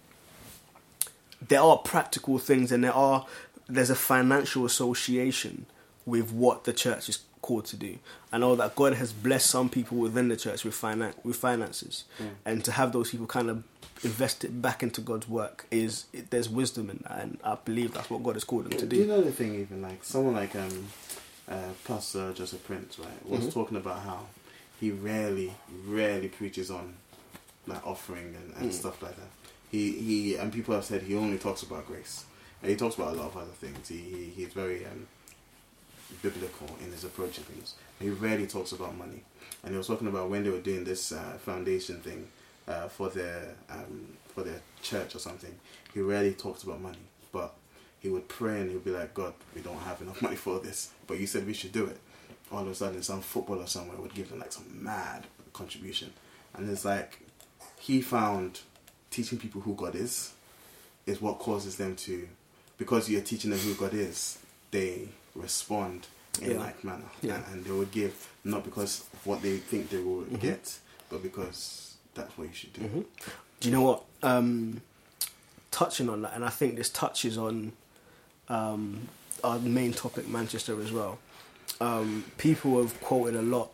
[1.47, 3.25] there are practical things, and there are
[3.67, 5.65] there's a financial association
[6.05, 7.97] with what the church is called to do.
[8.31, 12.05] I know that God has blessed some people within the church with finan- with finances,
[12.45, 13.63] and to have those people kind of
[14.03, 17.93] invest it back into God's work is it, there's wisdom in that, and I believe
[17.93, 19.55] that's what God has called them to Do Do you know the thing?
[19.55, 20.87] Even like someone like um,
[21.47, 23.49] uh, Pastor Joseph Prince, right, was Mm-hmm.
[23.59, 24.19] talking about how
[24.79, 25.53] he rarely,
[25.85, 26.95] rarely preaches on
[27.67, 28.61] like offering and, Mm.
[28.61, 29.29] and stuff like that.
[29.71, 32.25] He he and people have said he only talks about grace,
[32.61, 33.87] and he talks about a lot of other things.
[33.87, 35.07] He, he he's very um,
[36.21, 37.75] biblical in his approach to things.
[37.99, 39.23] He rarely talks about money,
[39.63, 42.27] and he was talking about when they were doing this uh, foundation thing
[42.67, 45.53] uh, for their um, for their church or something.
[45.93, 46.97] He rarely talks about money,
[47.31, 47.53] but
[47.99, 50.59] he would pray and he would be like, God, we don't have enough money for
[50.59, 51.97] this, but you said we should do it.
[52.51, 56.11] All of a sudden, some footballer somewhere would give them like some mad contribution,
[56.53, 57.19] and it's like
[57.79, 58.61] he found
[59.09, 60.33] teaching people who God is
[61.05, 62.27] is what causes them to
[62.77, 64.39] because you're teaching them who God is,
[64.71, 66.07] they respond
[66.41, 66.57] in Yeah.
[66.59, 67.35] like manner, Yeah.
[67.35, 70.35] and, and they will give not because of what they think they will Mm-hmm.
[70.37, 70.79] get,
[71.09, 73.05] but because that's what you should do.
[73.59, 74.03] Do you know what?
[74.23, 74.81] Um,
[75.71, 77.71] touching on that, and I think this touches on
[78.49, 79.07] um,
[79.43, 81.17] our main topic, Manchester, as well.
[81.81, 83.71] Um, people have quoted a lot.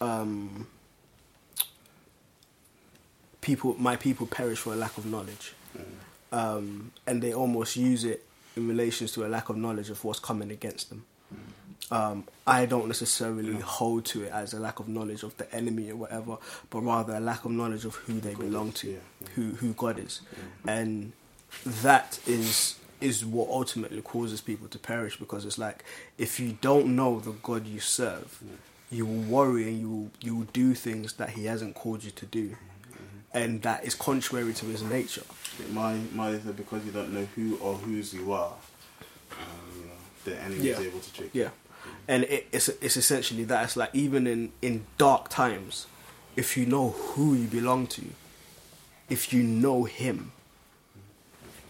[0.00, 0.66] Um,
[3.40, 5.54] people, my people perish for a lack of knowledge,
[6.32, 8.24] um, and they almost use it
[8.56, 11.04] in relations to a lack of knowledge of what's coming against them.
[11.90, 15.90] Um, I don't necessarily hold to it as a lack of knowledge of the enemy
[15.90, 16.36] or whatever,
[16.70, 19.28] but rather a lack of knowledge of who they belong to, yeah, yeah.
[19.34, 20.20] who who God is,
[20.68, 21.12] and
[21.64, 25.84] that is is what ultimately causes people to perish because it's like
[26.18, 28.40] if you don't know the God you serve,
[28.90, 32.10] you will worry and you will, you will do things that He hasn't called you
[32.10, 32.56] to do,
[33.32, 35.22] and that is contrary to His nature.
[35.72, 38.52] My my said because you don't know who or whose you are,
[39.32, 39.92] um, you know,
[40.24, 40.74] the enemy Yeah.
[40.78, 41.30] is able to trick.
[41.32, 41.50] Yeah,
[42.08, 43.64] and it, it's it's essentially that.
[43.64, 45.86] It's like even in in dark times,
[46.36, 48.02] if you know who you belong to,
[49.08, 50.32] if you know Him,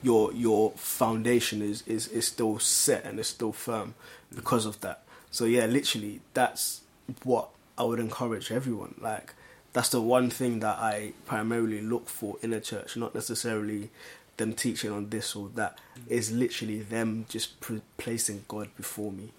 [0.03, 3.95] your your foundation is is is still set and it's still firm
[4.35, 5.03] because of that.
[5.31, 6.81] So yeah, literally, that's
[7.25, 8.95] what I would encourage everyone.
[9.01, 9.35] Like
[9.73, 13.91] that's the one thing that I primarily look for in a church, not necessarily
[14.37, 15.79] them teaching on this or that.
[16.09, 19.31] Is literally them just pr- placing God before me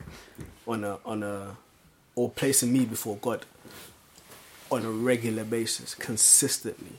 [0.68, 1.58] on a on a
[2.16, 3.46] or placing me before God
[4.70, 6.98] on a regular basis, consistently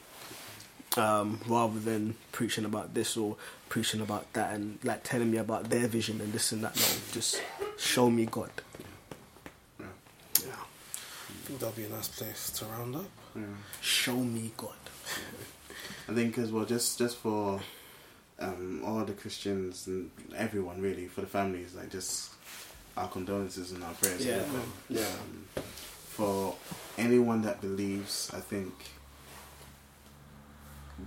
[0.97, 3.37] um, rather than preaching about this or
[3.69, 6.77] preaching about that and like telling me about their vision and this and that.
[6.77, 7.43] No, just
[7.79, 8.51] show me God.
[9.79, 9.87] Yeah.
[10.51, 13.22] I think that'll be a nice place to round up.
[13.81, 14.75] Show me God.
[16.09, 17.61] I think as well, just just for
[18.39, 22.31] um, all the Christians and everyone really, for the families, like just
[22.97, 24.25] our condolences and our prayers.
[24.27, 24.43] Yeah,
[24.89, 25.01] yeah.
[25.01, 25.47] Um,
[26.09, 26.55] for
[26.99, 28.73] anyone that believes, I think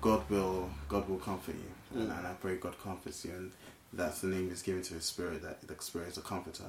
[0.02, 2.18] God will God will comfort you, and, Mm.
[2.18, 3.52] and I pray God comforts you, and
[3.94, 5.42] that's the name is given to His Spirit.
[5.44, 6.66] That the Spirit is a comforter.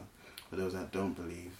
[0.50, 1.52] For those that don't believe,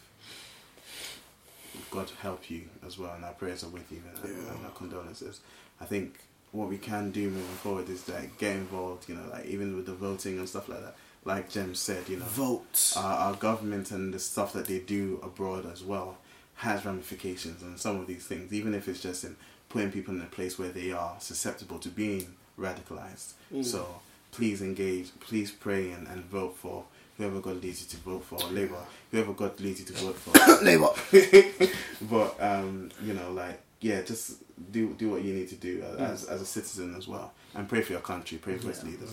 [1.91, 4.73] God help you as well, and our prayers are with you, and, and- and our
[4.73, 5.41] condolences.
[5.81, 6.19] I think
[6.53, 9.87] what we can do moving forward is like get involved, you know, like even with
[9.87, 10.95] the voting and stuff like that.
[11.25, 12.93] Like Jem said, you know, Vote.
[12.97, 16.19] our, our government and the stuff that they do abroad as well
[16.55, 19.37] has ramifications on some of these things, even if it's just in
[19.69, 23.33] putting people in a place where they are susceptible to being radicalized.
[23.53, 23.65] Mm.
[23.65, 24.01] So
[24.31, 26.85] please engage, please pray and, and vote for
[27.17, 30.65] whoever God leads you to vote for, Labour, whoever God leads you to vote for.
[30.65, 30.91] Labour.
[32.03, 34.43] but um, you know, like yeah, just
[34.73, 37.83] do do what you need to do as as a citizen as well, and pray
[37.83, 39.11] for your country, pray for its leaders.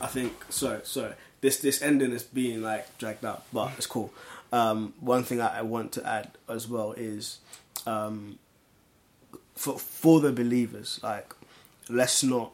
[0.00, 1.14] I think sorry, sorry.
[1.40, 4.12] This this ending is being like dragged out, but it's cool.
[4.52, 7.38] Um, one thing I, I want to add as well is
[7.86, 8.38] um,
[9.54, 11.34] for for the believers, like
[11.88, 12.52] let's not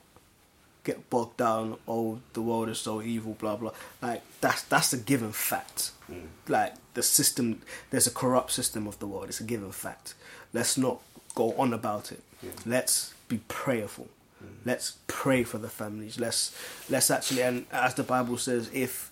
[0.90, 1.76] get bogged down.
[1.86, 3.72] Oh, the world is so evil, blah blah.
[4.02, 5.92] Like that's that's a given fact.
[6.10, 6.26] Mm.
[6.48, 9.28] Like the system, there's a corrupt system of the world.
[9.28, 10.14] It's a given fact.
[10.52, 11.00] Let's not
[11.34, 12.22] go on about it.
[12.66, 14.08] Let's be prayerful.
[14.42, 14.48] Mm.
[14.64, 16.18] Let's pray for the families.
[16.18, 16.56] Let's
[16.88, 19.10] let's actually, and as the Bible says, if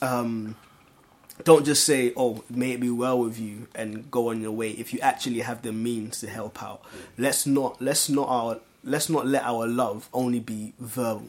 [0.00, 0.56] um,
[1.44, 4.70] don't just say, "Oh, may it be well with you," and go on your way.
[4.70, 6.88] If you actually have the means to help out, mm.
[7.18, 11.28] let's not let's not our let's not let our love only be verbal,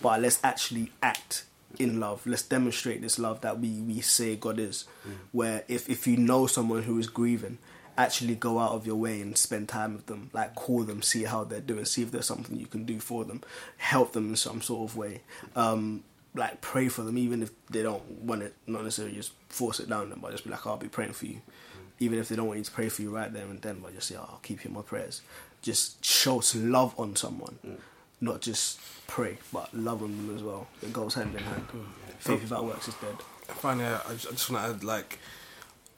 [0.00, 1.44] but let's actually act
[1.78, 2.26] in love.
[2.26, 4.84] Let's demonstrate this love that we we say God is.
[5.32, 7.58] Where if if you know someone who is grieving,
[7.96, 10.30] actually go out of your way and spend time with them.
[10.32, 13.24] Like call them, see how they're doing, see if there's something you can do for
[13.24, 13.42] them,
[13.78, 15.22] help them in some sort of way.
[15.56, 19.80] Um, like pray for them, even if they don't want it, not necessarily just force
[19.80, 21.42] it down them, but just be like, I'll be praying for you.
[21.98, 23.94] Even if they don't want you to pray for you right there and then, but
[23.94, 25.20] just say, oh, I'll keep you in my prayers.
[25.62, 27.56] Just show some love on someone,
[28.20, 30.66] not just pray, but love on them as well.
[30.82, 31.68] It goes hand in hand.
[31.68, 31.84] Mm.
[32.18, 33.16] Faith without works is dead.
[33.46, 35.18] Finally, I just, I just want to add like,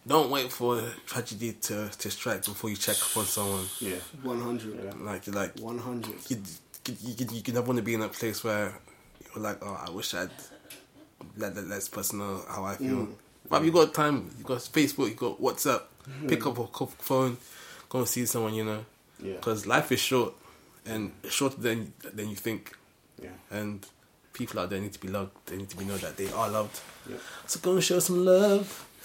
[0.07, 3.65] don't wait for tragedy to, to strike before you check up on someone.
[3.81, 5.01] Yeah, 100.
[5.01, 6.15] Like, you're like 100.
[6.29, 6.43] you,
[6.87, 8.75] you, you, you never want to be in a place where
[9.35, 10.31] you're like, oh, I wish I'd
[11.37, 13.07] let, let less person know how I feel.
[13.07, 13.15] Mm.
[13.49, 15.83] But you got time, you got Facebook, you got WhatsApp.
[16.29, 17.39] Pick up a phone,
[17.89, 18.85] go and see someone, you know.
[19.23, 19.35] Yeah.
[19.35, 20.35] Because life is short,
[20.87, 22.77] and shorter than than you think.
[23.23, 23.87] yeah, And
[24.33, 25.31] people out there need to be loved.
[25.47, 26.81] They need to be know that they are loved.
[27.09, 27.17] yeah.
[27.47, 28.87] So go and show some love.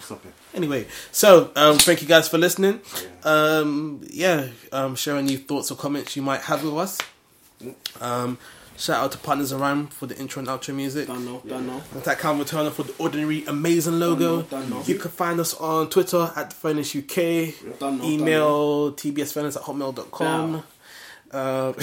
[0.00, 0.32] Stop it.
[0.54, 2.80] Anyway, so um, thank you guys for listening.
[3.02, 3.08] Yeah.
[3.32, 6.98] Um, yeah, um, share any thoughts or comments you might have with us.
[8.00, 8.38] Um,
[8.76, 11.06] Shout out to Partners In Rhyme for the intro and outro music.
[11.06, 11.80] Don't know, don't know.
[11.92, 14.42] Contact Calvin Turner for the ordinary amazing logo.
[14.42, 14.82] Don't know, don't know.
[14.84, 17.78] You can find us on Twitter at Furnace UK.
[17.78, 20.64] Don't know, Email tbsfurnace at hotmail.com.
[21.30, 21.72] Uh,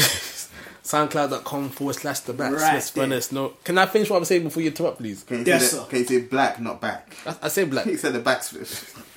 [0.83, 3.31] SoundCloud.com forward slash the blacksmith Right furnace.
[3.31, 5.23] No, can I finish what I'm saying before you interrupt, please?
[5.23, 5.81] Can you, Yes, say, sir.
[5.83, 7.15] that, can you say black, not back?
[7.25, 7.85] I, I say black.
[7.91, 9.07] He said the backsmith.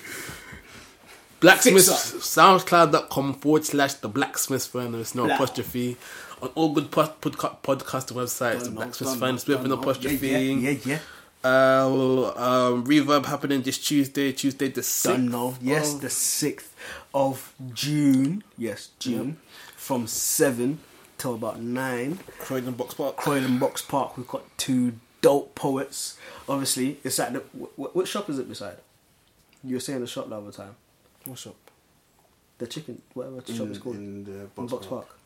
[1.40, 5.38] Blacksmith, Fix soundcloud.com forward slash the blacksmith furnace, no Black.
[5.38, 5.96] apostrophe.
[6.44, 9.72] On all good pod, podca- podcast websites, Don't know, blacksmith don't furnace know, with an
[9.72, 10.28] apostrophe.
[10.28, 10.78] Yeah, yeah, yeah.
[10.84, 10.98] yeah.
[11.42, 15.30] Uh, um, reverb happening this Tuesday, Tuesday the 6th.
[15.30, 15.56] Don't.
[15.62, 16.74] Yes, of- the sixth
[17.14, 18.44] of June.
[18.58, 19.38] Yes, June.
[19.74, 20.80] From seven
[21.16, 22.18] till about nine.
[22.38, 23.16] Croydon Box Park.
[23.16, 24.18] Croydon Box Park.
[24.18, 26.18] We've got two dope poets.
[26.46, 27.40] Obviously, it's at the.
[27.58, 28.76] Wh- wh- what shop is it beside?
[29.62, 30.76] You were saying the shop the other time.
[31.24, 31.56] What shop?
[32.58, 33.96] The chicken, whatever the shop is called.
[33.96, 35.06] in the in box, Box park.
[35.08, 35.18] Park.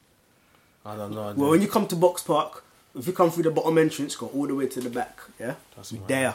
[0.88, 1.34] I don't know.
[1.36, 2.64] Well, when you come to Box Park,
[2.98, 5.18] if you come through the bottom entrance, go all the way to the back.
[5.38, 6.08] Yeah, That's we right.
[6.08, 6.34] there.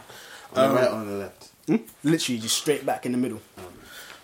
[0.55, 1.49] On Um, the right or on the left?
[1.67, 1.75] Hmm?
[2.03, 3.41] Literally, just straight back in the middle.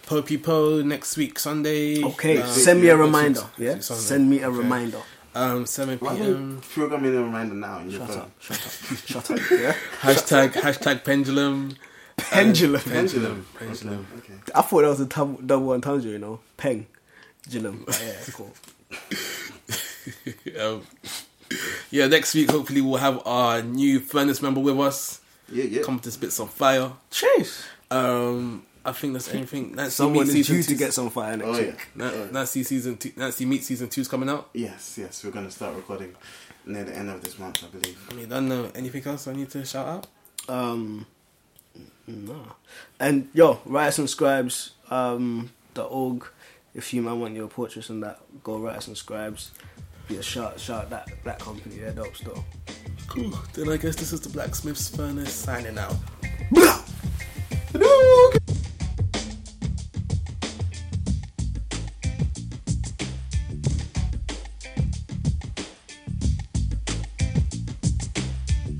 [0.06, 2.04] Poppy Po next week, Sunday.
[2.04, 3.44] Okay, Um, send me a reminder.
[3.58, 4.04] Yeah, next week, Sunday.
[4.04, 4.58] send me a Okay.
[4.58, 5.02] reminder.
[5.36, 6.26] Um, 7 Why p.m.
[6.26, 8.18] don't you program in a reminder now in your Shut phone?
[8.20, 8.32] up!
[8.40, 8.98] Shut up!
[9.08, 9.40] Shut up!
[9.52, 9.76] Yeah.
[10.02, 11.76] Hashtag, hashtag pendulum.
[12.18, 12.82] Pendulum.
[12.82, 13.46] Pendulum.
[13.58, 14.08] Pendulum.
[14.18, 14.34] Okay.
[14.56, 16.40] I thought that was a tum- double entendre, you know.
[16.58, 16.88] Peng.
[17.48, 17.84] Gillum.
[17.86, 18.52] But yeah, cool.
[20.62, 20.84] um,
[21.92, 25.22] yeah, next week hopefully we'll have our new furnace member with us.
[25.52, 25.82] Yeah, yeah.
[25.84, 26.92] Come to spit some fire.
[27.10, 27.66] Chase.
[27.90, 29.76] Um, I think that's anything.
[29.76, 31.72] Nancy Someone Meet is season due to get some fire next Oh, yeah.
[31.96, 33.12] Na- Oh, Nancy season two.
[33.16, 34.50] Nancy Meet season two is coming out.
[34.54, 35.24] Yes, yes.
[35.24, 36.16] We're going to start recording
[36.66, 38.08] near the end of this month, I believe.
[38.12, 40.08] I mean, I don't know anything else I need to shout out.
[40.54, 41.06] Um,
[42.08, 42.46] no.
[43.00, 44.72] And yo, write some scribes.
[44.90, 46.26] Um, the org.
[46.76, 49.52] If you man want your portraits and that, go write some scribes
[50.10, 52.44] yeah, shout shout that black company, yeah, dope stuff.
[53.08, 53.32] Cool.
[53.54, 55.96] Then I guess this is the blacksmith's furnace signing out.